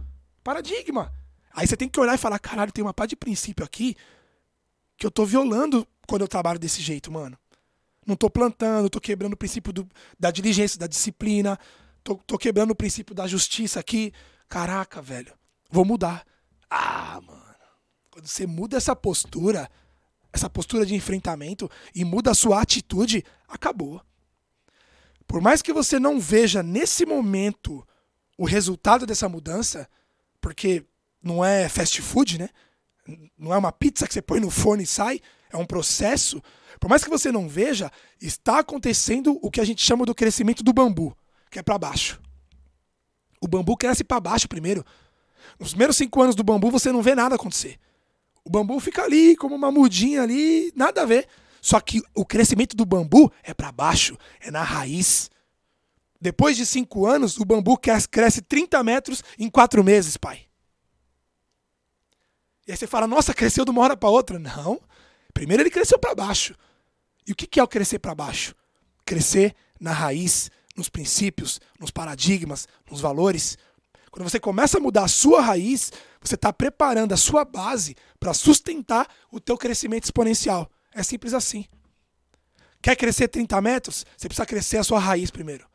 Paradigma. 0.42 1.12
Aí 1.52 1.66
você 1.66 1.76
tem 1.76 1.88
que 1.88 2.00
olhar 2.00 2.14
e 2.14 2.18
falar, 2.18 2.38
caralho, 2.38 2.72
tem 2.72 2.82
uma 2.82 2.92
pá 2.92 3.06
de 3.06 3.14
princípio 3.14 3.64
aqui 3.64 3.94
que 4.96 5.06
eu 5.06 5.10
tô 5.10 5.24
violando 5.24 5.86
quando 6.06 6.22
eu 6.22 6.28
trabalho 6.28 6.58
desse 6.58 6.82
jeito, 6.82 7.12
mano. 7.12 7.38
Não 8.06 8.16
tô 8.16 8.28
plantando, 8.28 8.90
tô 8.90 9.00
quebrando 9.00 9.34
o 9.34 9.36
princípio 9.36 9.72
do, 9.72 9.88
da 10.18 10.30
diligência, 10.30 10.78
da 10.78 10.86
disciplina, 10.86 11.58
tô 12.02 12.36
quebrando 12.36 12.72
o 12.72 12.74
princípio 12.74 13.14
da 13.14 13.26
justiça 13.26 13.80
aqui. 13.80 14.12
Caraca, 14.48 15.00
velho, 15.00 15.32
vou 15.70 15.84
mudar. 15.84 16.24
Ah, 16.76 17.20
mano. 17.24 17.54
Quando 18.10 18.26
você 18.26 18.46
muda 18.46 18.76
essa 18.76 18.96
postura, 18.96 19.70
essa 20.32 20.50
postura 20.50 20.84
de 20.84 20.94
enfrentamento 20.94 21.70
e 21.94 22.04
muda 22.04 22.32
a 22.32 22.34
sua 22.34 22.60
atitude, 22.60 23.24
acabou. 23.46 24.02
Por 25.24 25.40
mais 25.40 25.62
que 25.62 25.72
você 25.72 26.00
não 26.00 26.18
veja 26.18 26.64
nesse 26.64 27.06
momento 27.06 27.86
o 28.36 28.44
resultado 28.44 29.06
dessa 29.06 29.28
mudança, 29.28 29.88
porque 30.40 30.84
não 31.22 31.44
é 31.44 31.68
fast 31.68 32.02
food, 32.02 32.38
né? 32.38 32.48
Não 33.38 33.54
é 33.54 33.56
uma 33.56 33.70
pizza 33.70 34.06
que 34.08 34.12
você 34.12 34.20
põe 34.20 34.40
no 34.40 34.50
forno 34.50 34.82
e 34.82 34.86
sai, 34.86 35.20
é 35.52 35.56
um 35.56 35.64
processo. 35.64 36.42
Por 36.80 36.90
mais 36.90 37.04
que 37.04 37.10
você 37.10 37.30
não 37.30 37.48
veja, 37.48 37.90
está 38.20 38.58
acontecendo 38.58 39.38
o 39.40 39.50
que 39.50 39.60
a 39.60 39.64
gente 39.64 39.80
chama 39.80 40.04
do 40.04 40.14
crescimento 40.14 40.64
do 40.64 40.72
bambu, 40.72 41.16
que 41.50 41.58
é 41.60 41.62
para 41.62 41.78
baixo. 41.78 42.20
O 43.40 43.46
bambu 43.46 43.76
cresce 43.76 44.02
para 44.02 44.18
baixo 44.20 44.48
primeiro. 44.48 44.84
Nos 45.58 45.70
primeiros 45.70 45.96
cinco 45.96 46.22
anos 46.22 46.34
do 46.34 46.42
bambu 46.42 46.70
você 46.70 46.90
não 46.92 47.02
vê 47.02 47.14
nada 47.14 47.34
acontecer. 47.34 47.78
O 48.44 48.50
bambu 48.50 48.78
fica 48.78 49.02
ali 49.02 49.36
como 49.36 49.54
uma 49.54 49.70
mudinha 49.70 50.22
ali, 50.22 50.72
nada 50.76 51.02
a 51.02 51.06
ver. 51.06 51.26
Só 51.60 51.80
que 51.80 52.02
o 52.14 52.26
crescimento 52.26 52.76
do 52.76 52.84
bambu 52.84 53.32
é 53.42 53.54
para 53.54 53.72
baixo, 53.72 54.18
é 54.40 54.50
na 54.50 54.62
raiz. 54.62 55.30
Depois 56.20 56.56
de 56.56 56.66
cinco 56.66 57.06
anos, 57.06 57.38
o 57.38 57.44
bambu 57.44 57.78
cresce 57.78 58.42
30 58.42 58.82
metros 58.82 59.22
em 59.38 59.48
quatro 59.48 59.82
meses, 59.82 60.16
pai. 60.16 60.42
E 62.66 62.72
aí 62.72 62.76
você 62.76 62.86
fala, 62.86 63.06
nossa, 63.06 63.34
cresceu 63.34 63.64
de 63.64 63.70
uma 63.70 63.82
hora 63.82 63.96
para 63.96 64.08
outra. 64.08 64.38
Não. 64.38 64.80
Primeiro 65.32 65.62
ele 65.62 65.70
cresceu 65.70 65.98
para 65.98 66.14
baixo. 66.14 66.54
E 67.26 67.32
o 67.32 67.34
que 67.34 67.58
é 67.58 67.62
o 67.62 67.68
crescer 67.68 67.98
para 67.98 68.14
baixo? 68.14 68.54
Crescer 69.04 69.54
na 69.80 69.92
raiz, 69.92 70.50
nos 70.76 70.88
princípios, 70.88 71.60
nos 71.78 71.90
paradigmas, 71.90 72.68
nos 72.90 73.00
valores. 73.00 73.58
Quando 74.14 74.30
você 74.30 74.38
começa 74.38 74.78
a 74.78 74.80
mudar 74.80 75.06
a 75.06 75.08
sua 75.08 75.40
raiz, 75.40 75.90
você 76.20 76.36
está 76.36 76.52
preparando 76.52 77.12
a 77.12 77.16
sua 77.16 77.44
base 77.44 77.96
para 78.20 78.32
sustentar 78.32 79.08
o 79.28 79.40
teu 79.40 79.58
crescimento 79.58 80.04
exponencial. 80.04 80.70
É 80.94 81.02
simples 81.02 81.34
assim. 81.34 81.64
Quer 82.80 82.94
crescer 82.94 83.26
30 83.26 83.60
metros? 83.60 84.06
Você 84.16 84.28
precisa 84.28 84.46
crescer 84.46 84.76
a 84.76 84.84
sua 84.84 85.00
raiz 85.00 85.32
primeiro. 85.32 85.66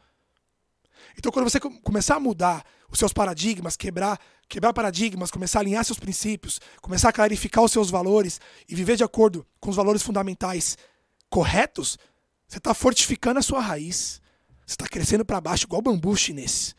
Então, 1.18 1.34
quando 1.34 1.50
você 1.50 1.60
começar 1.60 2.16
a 2.16 2.20
mudar 2.22 2.64
os 2.90 2.98
seus 2.98 3.12
paradigmas, 3.12 3.76
quebrar, 3.76 4.18
quebrar 4.48 4.72
paradigmas, 4.72 5.32
começar 5.32 5.60
a 5.60 5.64
alinhar 5.64 5.84
seus 5.84 6.00
princípios, 6.00 6.62
começar 6.82 7.10
a 7.10 7.14
clarificar 7.14 7.62
os 7.66 7.74
seus 7.74 7.90
valores 7.90 8.40
e 8.70 8.74
viver 8.74 8.96
de 8.96 9.04
acordo 9.04 9.46
com 9.60 9.70
os 9.70 9.76
valores 9.76 10.02
fundamentais 10.02 10.78
corretos, 11.30 11.98
você 12.48 12.58
está 12.58 12.74
fortificando 12.74 13.38
a 13.40 13.44
sua 13.44 13.60
raiz. 13.60 14.22
Você 14.66 14.76
está 14.76 14.88
crescendo 14.88 15.26
para 15.26 15.42
baixo, 15.42 15.66
igual 15.66 15.82
bambu 15.82 16.16
chinês. 16.16 16.74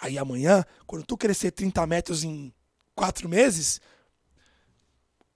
Aí 0.00 0.16
amanhã, 0.16 0.64
quando 0.86 1.04
tu 1.04 1.16
crescer 1.16 1.50
30 1.50 1.86
metros 1.86 2.22
em 2.22 2.52
quatro 2.94 3.28
meses, 3.28 3.80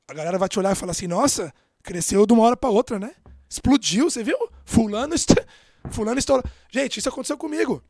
a 0.09 0.15
galera 0.15 0.39
vai 0.39 0.49
te 0.49 0.59
olhar 0.59 0.73
e 0.73 0.77
falar 0.77 0.93
assim: 0.93 1.07
nossa, 1.07 1.53
cresceu 1.83 2.27
de 2.27 2.33
uma 2.33 2.45
hora 2.45 2.57
para 2.57 2.71
outra, 2.71 2.99
né? 2.99 3.15
Explodiu, 3.49 4.11
você 4.11 4.23
viu? 4.23 4.37
Fulano, 4.65 5.15
est... 5.15 5.29
Fulano 5.91 6.19
estourou. 6.19 6.45
Gente, 6.71 6.99
isso 6.99 7.09
aconteceu 7.09 7.37
comigo. 7.37 7.83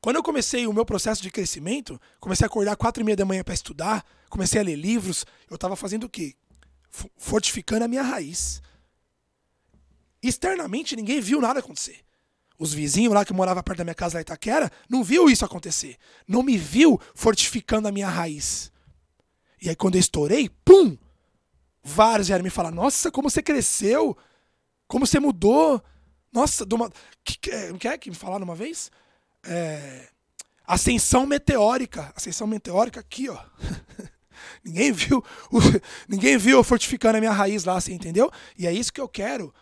Quando 0.00 0.16
eu 0.16 0.22
comecei 0.22 0.66
o 0.66 0.72
meu 0.72 0.84
processo 0.84 1.22
de 1.22 1.30
crescimento, 1.30 2.00
comecei 2.20 2.44
a 2.44 2.46
acordar 2.46 2.76
quatro 2.76 3.02
e 3.02 3.04
meia 3.04 3.16
da 3.16 3.24
manhã 3.24 3.42
para 3.42 3.54
estudar, 3.54 4.04
comecei 4.28 4.60
a 4.60 4.64
ler 4.64 4.76
livros, 4.76 5.26
eu 5.50 5.56
estava 5.56 5.74
fazendo 5.74 6.04
o 6.04 6.08
quê? 6.08 6.36
Fortificando 7.16 7.84
a 7.84 7.88
minha 7.88 8.02
raiz. 8.02 8.62
Externamente, 10.22 10.94
ninguém 10.94 11.20
viu 11.20 11.40
nada 11.40 11.58
acontecer. 11.60 12.04
Os 12.58 12.74
vizinhos 12.74 13.14
lá 13.14 13.24
que 13.24 13.32
moravam 13.32 13.62
perto 13.62 13.78
da 13.78 13.84
minha 13.84 13.94
casa 13.94 14.14
lá 14.14 14.20
em 14.20 14.22
Itaquera 14.22 14.70
não 14.88 15.04
viu 15.04 15.30
isso 15.30 15.44
acontecer. 15.44 15.96
Não 16.26 16.42
me 16.42 16.56
viu 16.56 17.00
fortificando 17.14 17.86
a 17.88 17.92
minha 17.92 18.08
raiz. 18.08 18.72
E 19.60 19.68
aí 19.68 19.76
quando 19.76 19.94
eu 19.94 20.00
estourei, 20.00 20.50
pum! 20.64 20.96
Vários 21.82 22.26
vieram 22.26 22.42
me 22.42 22.50
falar, 22.50 22.70
nossa, 22.70 23.10
como 23.10 23.30
você 23.30 23.42
cresceu! 23.42 24.16
Como 24.86 25.06
você 25.06 25.20
mudou! 25.20 25.82
Nossa, 26.32 26.66
de 26.66 26.74
uma... 26.74 26.90
Que, 27.24 27.38
que, 27.78 27.88
é 27.88 27.98
que 27.98 28.10
me 28.10 28.16
falaram 28.16 28.44
uma 28.44 28.54
vez? 28.54 28.90
é, 29.46 30.08
ascensão 30.66 31.26
meteórica. 31.26 32.12
Ascensão 32.14 32.46
meteórica 32.46 33.00
aqui, 33.00 33.28
ó. 33.28 33.38
ninguém 34.64 34.92
viu, 34.92 35.24
o, 35.50 35.58
ninguém 36.08 36.36
viu 36.36 36.62
fortificando 36.64 37.18
a 37.18 37.20
minha 37.20 37.32
raiz 37.32 37.64
lá, 37.64 37.80
você 37.80 37.92
entendeu? 37.92 38.30
E 38.56 38.66
é 38.66 38.72
isso 38.72 38.92
que 38.92 39.00
eu 39.00 39.08
quero, 39.08 39.54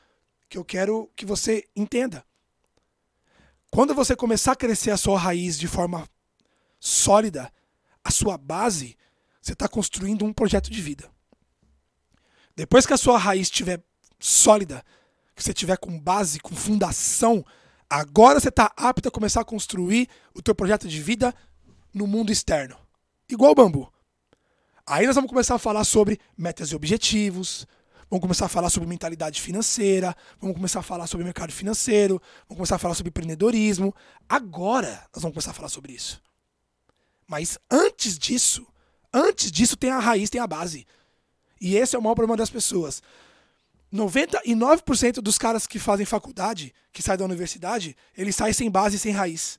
que 0.48 0.58
eu 0.58 0.64
quero 0.64 1.10
que 1.16 1.26
você 1.26 1.64
entenda. 1.74 2.24
Quando 3.70 3.94
você 3.94 4.16
começar 4.16 4.52
a 4.52 4.56
crescer 4.56 4.90
a 4.90 4.96
sua 4.96 5.18
raiz 5.18 5.58
de 5.58 5.68
forma 5.68 6.08
sólida, 6.80 7.52
a 8.02 8.10
sua 8.10 8.38
base, 8.38 8.96
você 9.40 9.52
está 9.52 9.68
construindo 9.68 10.24
um 10.24 10.32
projeto 10.32 10.70
de 10.70 10.80
vida. 10.80 11.10
Depois 12.54 12.86
que 12.86 12.92
a 12.92 12.98
sua 12.98 13.18
raiz 13.18 13.48
estiver 13.48 13.82
sólida, 14.18 14.84
que 15.34 15.42
você 15.42 15.52
tiver 15.52 15.76
com 15.76 15.98
base, 15.98 16.40
com 16.40 16.54
fundação, 16.54 17.44
Agora 17.88 18.40
você 18.40 18.48
está 18.48 18.72
apto 18.76 19.08
a 19.08 19.12
começar 19.12 19.40
a 19.40 19.44
construir 19.44 20.08
o 20.34 20.42
teu 20.42 20.54
projeto 20.54 20.88
de 20.88 21.00
vida 21.00 21.32
no 21.94 22.06
mundo 22.06 22.32
externo. 22.32 22.76
Igual 23.28 23.52
o 23.52 23.54
bambu. 23.54 23.92
Aí 24.84 25.06
nós 25.06 25.14
vamos 25.14 25.30
começar 25.30 25.54
a 25.54 25.58
falar 25.58 25.84
sobre 25.84 26.20
metas 26.36 26.70
e 26.70 26.76
objetivos, 26.76 27.66
vamos 28.10 28.22
começar 28.22 28.46
a 28.46 28.48
falar 28.48 28.70
sobre 28.70 28.88
mentalidade 28.88 29.40
financeira, 29.40 30.14
vamos 30.40 30.56
começar 30.56 30.80
a 30.80 30.82
falar 30.82 31.06
sobre 31.06 31.24
mercado 31.24 31.52
financeiro, 31.52 32.20
vamos 32.48 32.58
começar 32.58 32.76
a 32.76 32.78
falar 32.78 32.94
sobre 32.94 33.10
empreendedorismo. 33.10 33.94
Agora 34.28 35.06
nós 35.14 35.22
vamos 35.22 35.34
começar 35.34 35.50
a 35.50 35.54
falar 35.54 35.68
sobre 35.68 35.92
isso. 35.92 36.22
Mas 37.26 37.58
antes 37.70 38.18
disso, 38.18 38.66
antes 39.12 39.50
disso 39.50 39.76
tem 39.76 39.90
a 39.90 39.98
raiz, 39.98 40.30
tem 40.30 40.40
a 40.40 40.46
base. 40.46 40.86
E 41.60 41.76
esse 41.76 41.96
é 41.96 41.98
o 41.98 42.02
maior 42.02 42.14
problema 42.14 42.36
das 42.36 42.50
pessoas. 42.50 43.02
99% 43.92 45.14
dos 45.20 45.38
caras 45.38 45.66
que 45.66 45.78
fazem 45.78 46.04
faculdade, 46.04 46.74
que 46.92 47.02
saem 47.02 47.18
da 47.18 47.24
universidade, 47.24 47.96
eles 48.16 48.36
saem 48.36 48.52
sem 48.52 48.70
base 48.70 48.98
sem 48.98 49.12
raiz. 49.12 49.58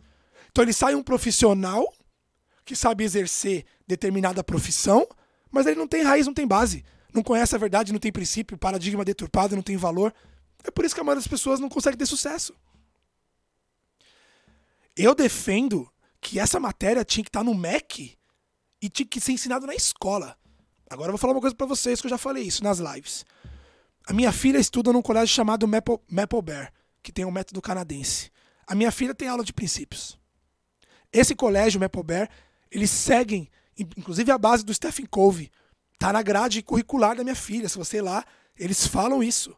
Então 0.51 0.63
ele 0.63 0.73
sai 0.73 0.95
um 0.95 1.03
profissional 1.03 1.91
que 2.63 2.75
sabe 2.75 3.03
exercer 3.03 3.65
determinada 3.87 4.43
profissão, 4.43 5.07
mas 5.49 5.65
ele 5.65 5.77
não 5.77 5.87
tem 5.87 6.03
raiz, 6.03 6.25
não 6.25 6.33
tem 6.33 6.45
base. 6.47 6.83
Não 7.17 7.23
conhece 7.23 7.55
a 7.55 7.57
verdade, 7.57 7.91
não 7.91 7.99
tem 7.99 8.11
princípio, 8.11 8.55
paradigma 8.59 9.03
deturpado, 9.03 9.55
não 9.55 9.63
tem 9.63 9.75
valor. 9.75 10.13
É 10.63 10.69
por 10.69 10.85
isso 10.85 10.93
que 10.93 11.01
a 11.01 11.03
maioria 11.03 11.19
das 11.19 11.27
pessoas 11.27 11.59
não 11.59 11.67
consegue 11.67 11.97
ter 11.97 12.05
sucesso. 12.05 12.53
Eu 14.95 15.15
defendo 15.15 15.91
que 16.21 16.39
essa 16.39 16.59
matéria 16.59 17.03
tinha 17.03 17.23
que 17.23 17.29
estar 17.29 17.43
no 17.43 17.55
MEC 17.55 18.15
e 18.79 18.87
tinha 18.87 19.07
que 19.07 19.19
ser 19.19 19.31
ensinado 19.31 19.65
na 19.65 19.73
escola. 19.73 20.37
Agora 20.87 21.07
eu 21.07 21.13
vou 21.13 21.17
falar 21.17 21.33
uma 21.33 21.41
coisa 21.41 21.55
para 21.55 21.65
vocês 21.65 21.99
que 21.99 22.05
eu 22.05 22.11
já 22.11 22.19
falei 22.19 22.43
isso 22.43 22.63
nas 22.63 22.77
lives. 22.77 23.25
A 24.05 24.13
minha 24.13 24.31
filha 24.31 24.59
estuda 24.59 24.93
num 24.93 25.01
colégio 25.01 25.33
chamado 25.33 25.67
Maple, 25.67 25.97
Maple 26.07 26.41
Bear, 26.43 26.71
que 27.01 27.11
tem 27.11 27.25
um 27.25 27.31
método 27.31 27.63
canadense. 27.63 28.31
A 28.67 28.75
minha 28.75 28.91
filha 28.91 29.15
tem 29.15 29.27
aula 29.27 29.43
de 29.43 29.53
princípios. 29.53 30.19
Esse 31.11 31.33
colégio, 31.33 31.79
Maple 31.79 32.03
Bear, 32.03 32.29
eles 32.69 32.91
seguem, 32.91 33.49
inclusive 33.75 34.31
a 34.31 34.37
base 34.37 34.63
do 34.63 34.71
Stephen 34.71 35.07
Covey. 35.07 35.49
Tá 35.97 36.13
na 36.13 36.21
grade 36.21 36.61
curricular 36.61 37.15
da 37.15 37.23
minha 37.23 37.35
filha. 37.35 37.67
Se 37.67 37.77
você 37.77 37.97
ir 37.97 38.01
lá, 38.01 38.23
eles 38.55 38.85
falam 38.85 39.23
isso. 39.23 39.55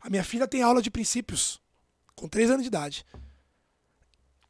A 0.00 0.10
minha 0.10 0.24
filha 0.24 0.48
tem 0.48 0.62
aula 0.62 0.82
de 0.82 0.90
princípios, 0.90 1.60
com 2.14 2.28
3 2.28 2.50
anos 2.50 2.62
de 2.62 2.68
idade. 2.68 3.06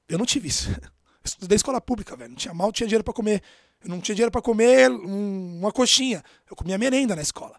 Eu 0.09 0.19
não 0.19 0.27
tive 0.27 0.49
isso. 0.49 0.69
Estudei 1.25 1.57
escola 1.57 1.81
pública, 1.81 2.17
velho. 2.17 2.31
Não 2.31 2.37
tinha 2.37 2.55
mal, 2.55 2.73
tinha 2.73 2.87
dinheiro 2.87 3.05
para 3.05 3.15
comer. 3.15 3.43
Eu 3.83 3.91
não 3.91 4.01
tinha 4.01 4.15
dinheiro 4.15 4.31
para 4.31 4.43
comer 4.43 4.91
um, 4.91 5.59
uma 5.59 5.73
coxinha. 5.73 6.23
Eu 6.51 6.57
comia 6.57 6.79
merenda 6.79 7.17
na 7.17 7.23
escola. 7.23 7.59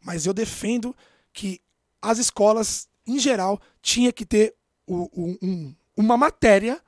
Mas 0.00 0.26
eu 0.26 0.34
defendo 0.34 0.94
que 1.32 1.60
as 2.00 2.18
escolas, 2.18 2.88
em 3.06 3.18
geral, 3.18 3.60
tinha 3.80 4.12
que 4.12 4.26
ter 4.26 4.54
o, 4.86 5.08
o, 5.12 5.38
um, 5.42 5.74
uma 5.96 6.16
matéria 6.16 6.80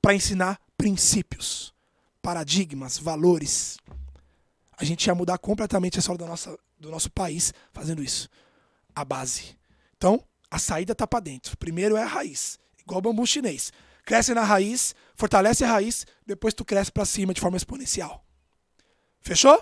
para 0.00 0.14
ensinar 0.14 0.60
princípios, 0.76 1.74
paradigmas, 2.22 2.98
valores. 2.98 3.78
A 4.84 4.86
gente 4.86 5.06
ia 5.06 5.14
mudar 5.14 5.38
completamente 5.38 5.96
a 5.96 6.00
história 6.00 6.18
da 6.18 6.26
nossa, 6.26 6.58
do 6.78 6.90
nosso 6.90 7.10
país 7.10 7.54
fazendo 7.72 8.04
isso. 8.04 8.28
A 8.94 9.02
base. 9.02 9.56
Então, 9.96 10.22
a 10.50 10.58
saída 10.58 10.92
está 10.92 11.06
para 11.06 11.20
dentro. 11.20 11.56
Primeiro 11.56 11.96
é 11.96 12.02
a 12.02 12.06
raiz, 12.06 12.58
igual 12.78 13.00
bambu 13.00 13.26
chinês. 13.26 13.72
Cresce 14.04 14.34
na 14.34 14.44
raiz, 14.44 14.94
fortalece 15.16 15.64
a 15.64 15.68
raiz, 15.68 16.06
depois 16.26 16.52
tu 16.52 16.66
cresce 16.66 16.92
para 16.92 17.06
cima 17.06 17.32
de 17.32 17.40
forma 17.40 17.56
exponencial. 17.56 18.22
Fechou? 19.22 19.58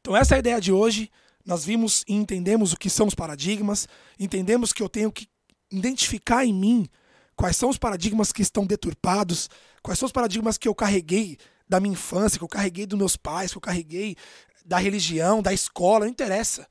Então 0.00 0.16
essa 0.16 0.34
é 0.34 0.36
a 0.36 0.40
ideia 0.40 0.60
de 0.60 0.72
hoje. 0.72 1.08
Nós 1.46 1.64
vimos 1.64 2.04
e 2.08 2.14
entendemos 2.14 2.72
o 2.72 2.76
que 2.76 2.90
são 2.90 3.06
os 3.06 3.14
paradigmas, 3.14 3.86
entendemos 4.18 4.72
que 4.72 4.82
eu 4.82 4.88
tenho 4.88 5.12
que 5.12 5.28
identificar 5.70 6.44
em 6.44 6.52
mim 6.52 6.88
quais 7.36 7.56
são 7.56 7.68
os 7.68 7.78
paradigmas 7.78 8.32
que 8.32 8.42
estão 8.42 8.66
deturpados, 8.66 9.48
quais 9.80 9.96
são 9.96 10.06
os 10.06 10.12
paradigmas 10.12 10.58
que 10.58 10.66
eu 10.66 10.74
carreguei 10.74 11.38
da 11.72 11.80
minha 11.80 11.94
infância, 11.94 12.36
que 12.36 12.44
eu 12.44 12.48
carreguei 12.48 12.84
dos 12.84 12.98
meus 12.98 13.16
pais, 13.16 13.50
que 13.50 13.56
eu 13.56 13.62
carreguei 13.62 14.14
da 14.62 14.76
religião, 14.76 15.40
da 15.40 15.54
escola, 15.54 16.04
não 16.04 16.12
interessa. 16.12 16.68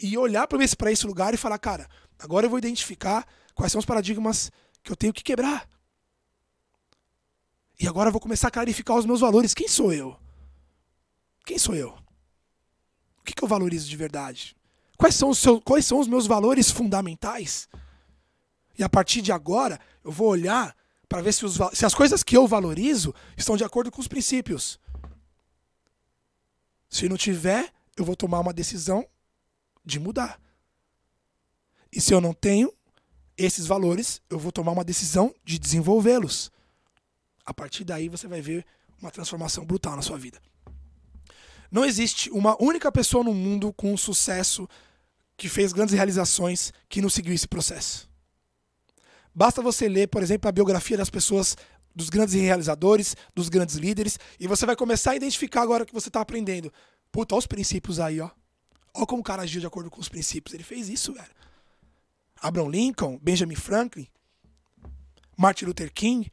E 0.00 0.18
olhar 0.18 0.48
para 0.48 0.62
esse, 0.64 0.74
esse 0.86 1.06
lugar 1.06 1.32
e 1.32 1.36
falar, 1.36 1.56
cara, 1.56 1.88
agora 2.18 2.44
eu 2.44 2.50
vou 2.50 2.58
identificar 2.58 3.24
quais 3.54 3.70
são 3.70 3.78
os 3.78 3.84
paradigmas 3.84 4.50
que 4.82 4.90
eu 4.90 4.96
tenho 4.96 5.12
que 5.12 5.22
quebrar. 5.22 5.68
E 7.78 7.86
agora 7.86 8.08
eu 8.08 8.12
vou 8.12 8.20
começar 8.20 8.48
a 8.48 8.50
clarificar 8.50 8.96
os 8.96 9.06
meus 9.06 9.20
valores. 9.20 9.54
Quem 9.54 9.68
sou 9.68 9.92
eu? 9.92 10.18
Quem 11.46 11.56
sou 11.56 11.76
eu? 11.76 11.90
O 13.20 13.24
que, 13.24 13.34
que 13.34 13.44
eu 13.44 13.48
valorizo 13.48 13.88
de 13.88 13.96
verdade? 13.96 14.56
Quais 14.96 15.14
são, 15.14 15.30
os 15.30 15.38
seus, 15.38 15.60
quais 15.64 15.86
são 15.86 16.00
os 16.00 16.08
meus 16.08 16.26
valores 16.26 16.72
fundamentais? 16.72 17.68
E 18.76 18.82
a 18.82 18.88
partir 18.88 19.22
de 19.22 19.30
agora, 19.30 19.78
eu 20.02 20.10
vou 20.10 20.26
olhar 20.26 20.74
para 21.08 21.22
ver 21.22 21.32
se, 21.32 21.44
os, 21.44 21.58
se 21.72 21.84
as 21.84 21.94
coisas 21.94 22.22
que 22.22 22.36
eu 22.36 22.46
valorizo 22.46 23.14
estão 23.36 23.56
de 23.56 23.64
acordo 23.64 23.90
com 23.90 24.00
os 24.00 24.08
princípios. 24.08 24.78
Se 26.88 27.08
não 27.08 27.16
tiver, 27.16 27.72
eu 27.96 28.04
vou 28.04 28.16
tomar 28.16 28.40
uma 28.40 28.52
decisão 28.52 29.06
de 29.84 29.98
mudar. 29.98 30.40
E 31.92 32.00
se 32.00 32.12
eu 32.12 32.20
não 32.20 32.32
tenho 32.32 32.72
esses 33.36 33.66
valores, 33.66 34.20
eu 34.30 34.38
vou 34.38 34.52
tomar 34.52 34.72
uma 34.72 34.84
decisão 34.84 35.34
de 35.44 35.58
desenvolvê-los. 35.58 36.50
A 37.44 37.52
partir 37.52 37.84
daí 37.84 38.08
você 38.08 38.26
vai 38.26 38.40
ver 38.40 38.64
uma 39.00 39.10
transformação 39.10 39.64
brutal 39.64 39.96
na 39.96 40.02
sua 40.02 40.18
vida. 40.18 40.40
Não 41.70 41.84
existe 41.84 42.30
uma 42.30 42.56
única 42.62 42.90
pessoa 42.90 43.24
no 43.24 43.34
mundo 43.34 43.72
com 43.72 43.96
sucesso 43.96 44.68
que 45.36 45.48
fez 45.48 45.72
grandes 45.72 45.94
realizações 45.94 46.72
que 46.88 47.02
não 47.02 47.10
seguiu 47.10 47.34
esse 47.34 47.48
processo. 47.48 48.08
Basta 49.34 49.60
você 49.60 49.88
ler, 49.88 50.08
por 50.08 50.22
exemplo, 50.22 50.48
a 50.48 50.52
biografia 50.52 50.96
das 50.96 51.10
pessoas, 51.10 51.56
dos 51.94 52.08
grandes 52.08 52.34
realizadores, 52.34 53.16
dos 53.34 53.48
grandes 53.48 53.76
líderes, 53.76 54.18
e 54.38 54.46
você 54.46 54.64
vai 54.64 54.76
começar 54.76 55.12
a 55.12 55.16
identificar 55.16 55.62
agora 55.62 55.84
que 55.84 55.92
você 55.92 56.08
está 56.08 56.20
aprendendo. 56.20 56.72
Puta, 57.10 57.34
olha 57.34 57.40
os 57.40 57.46
princípios 57.46 57.98
aí, 57.98 58.20
ó. 58.20 58.30
Olha 58.94 59.06
como 59.06 59.22
o 59.22 59.24
cara 59.24 59.42
agiu 59.42 59.60
de 59.60 59.66
acordo 59.66 59.90
com 59.90 60.00
os 60.00 60.08
princípios. 60.08 60.54
Ele 60.54 60.62
fez 60.62 60.88
isso, 60.88 61.12
velho. 61.12 61.30
Abraham 62.40 62.68
Lincoln, 62.68 63.18
Benjamin 63.20 63.56
Franklin, 63.56 64.06
Martin 65.36 65.64
Luther 65.64 65.92
King, 65.92 66.30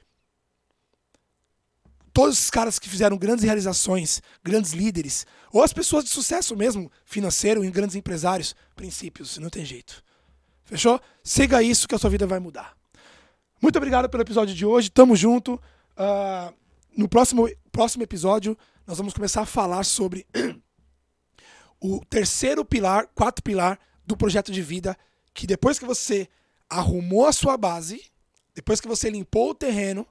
todos 2.14 2.40
os 2.40 2.50
caras 2.50 2.78
que 2.78 2.90
fizeram 2.90 3.18
grandes 3.18 3.44
realizações, 3.44 4.22
grandes 4.44 4.74
líderes, 4.74 5.26
ou 5.52 5.64
as 5.64 5.74
pessoas 5.74 6.04
de 6.04 6.10
sucesso 6.10 6.56
mesmo, 6.56 6.92
financeiro, 7.06 7.64
em 7.64 7.72
grandes 7.72 7.96
empresários, 7.96 8.56
princípios, 8.76 9.38
não 9.38 9.50
tem 9.50 9.66
jeito. 9.66 10.04
Fechou? 10.66 11.00
Siga 11.24 11.64
isso 11.64 11.88
que 11.88 11.96
a 11.96 11.98
sua 11.98 12.10
vida 12.10 12.28
vai 12.28 12.40
mudar. 12.40 12.81
Muito 13.62 13.76
obrigado 13.76 14.10
pelo 14.10 14.24
episódio 14.24 14.56
de 14.56 14.66
hoje. 14.66 14.90
Tamo 14.90 15.16
junto. 15.16 15.54
Uh, 15.54 16.52
no 16.98 17.08
próximo, 17.08 17.48
próximo 17.72 18.02
episódio, 18.02 18.58
nós 18.88 18.98
vamos 18.98 19.14
começar 19.14 19.42
a 19.42 19.46
falar 19.46 19.84
sobre 19.84 20.26
o 21.80 22.04
terceiro 22.06 22.66
pilar, 22.66 23.08
quarto 23.14 23.44
pilar 23.44 23.80
do 24.04 24.18
projeto 24.18 24.52
de 24.52 24.64
vida, 24.64 24.98
que 25.32 25.46
depois 25.46 25.78
que 25.78 25.86
você 25.86 26.28
arrumou 26.68 27.28
a 27.28 27.32
sua 27.32 27.56
base, 27.56 28.04
depois 28.56 28.82
que 28.82 28.88
você 28.88 29.12
limpou 29.12 29.52
o 29.52 29.56
terreno, 29.56 30.08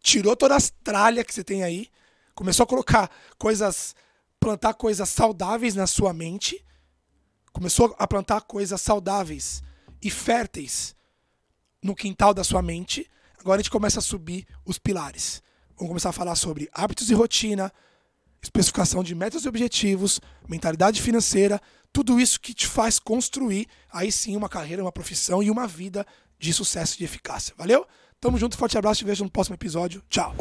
tirou 0.00 0.34
toda 0.34 0.56
as 0.56 0.68
tralhas 0.82 1.24
que 1.24 1.32
você 1.32 1.44
tem 1.44 1.62
aí, 1.62 1.88
começou 2.34 2.64
a 2.64 2.66
colocar 2.66 3.08
coisas, 3.38 3.94
plantar 4.40 4.74
coisas 4.74 5.08
saudáveis 5.08 5.76
na 5.76 5.86
sua 5.86 6.12
mente, 6.12 6.64
começou 7.52 7.94
a 8.00 8.06
plantar 8.08 8.40
coisas 8.40 8.80
saudáveis 8.80 9.62
e 10.02 10.10
férteis 10.10 10.96
no 11.84 11.94
quintal 11.94 12.32
da 12.32 12.42
sua 12.42 12.62
mente, 12.62 13.06
agora 13.38 13.60
a 13.60 13.62
gente 13.62 13.70
começa 13.70 13.98
a 13.98 14.02
subir 14.02 14.46
os 14.64 14.78
pilares. 14.78 15.42
Vamos 15.76 15.90
começar 15.90 16.08
a 16.08 16.12
falar 16.12 16.34
sobre 16.34 16.68
hábitos 16.72 17.10
e 17.10 17.14
rotina, 17.14 17.70
especificação 18.42 19.04
de 19.04 19.14
metas 19.14 19.44
e 19.44 19.48
objetivos, 19.48 20.18
mentalidade 20.48 21.02
financeira, 21.02 21.60
tudo 21.92 22.18
isso 22.18 22.40
que 22.40 22.54
te 22.54 22.66
faz 22.66 22.98
construir 22.98 23.66
aí 23.92 24.10
sim 24.10 24.34
uma 24.34 24.48
carreira, 24.48 24.82
uma 24.82 24.90
profissão 24.90 25.42
e 25.42 25.50
uma 25.50 25.66
vida 25.66 26.06
de 26.38 26.54
sucesso 26.54 26.94
e 26.94 26.98
de 26.98 27.04
eficácia. 27.04 27.54
Valeu? 27.56 27.86
Tamo 28.18 28.38
junto, 28.38 28.56
forte 28.56 28.78
abraço, 28.78 29.00
te 29.00 29.04
vejo 29.04 29.22
no 29.22 29.30
próximo 29.30 29.54
episódio. 29.54 30.02
Tchau! 30.08 30.34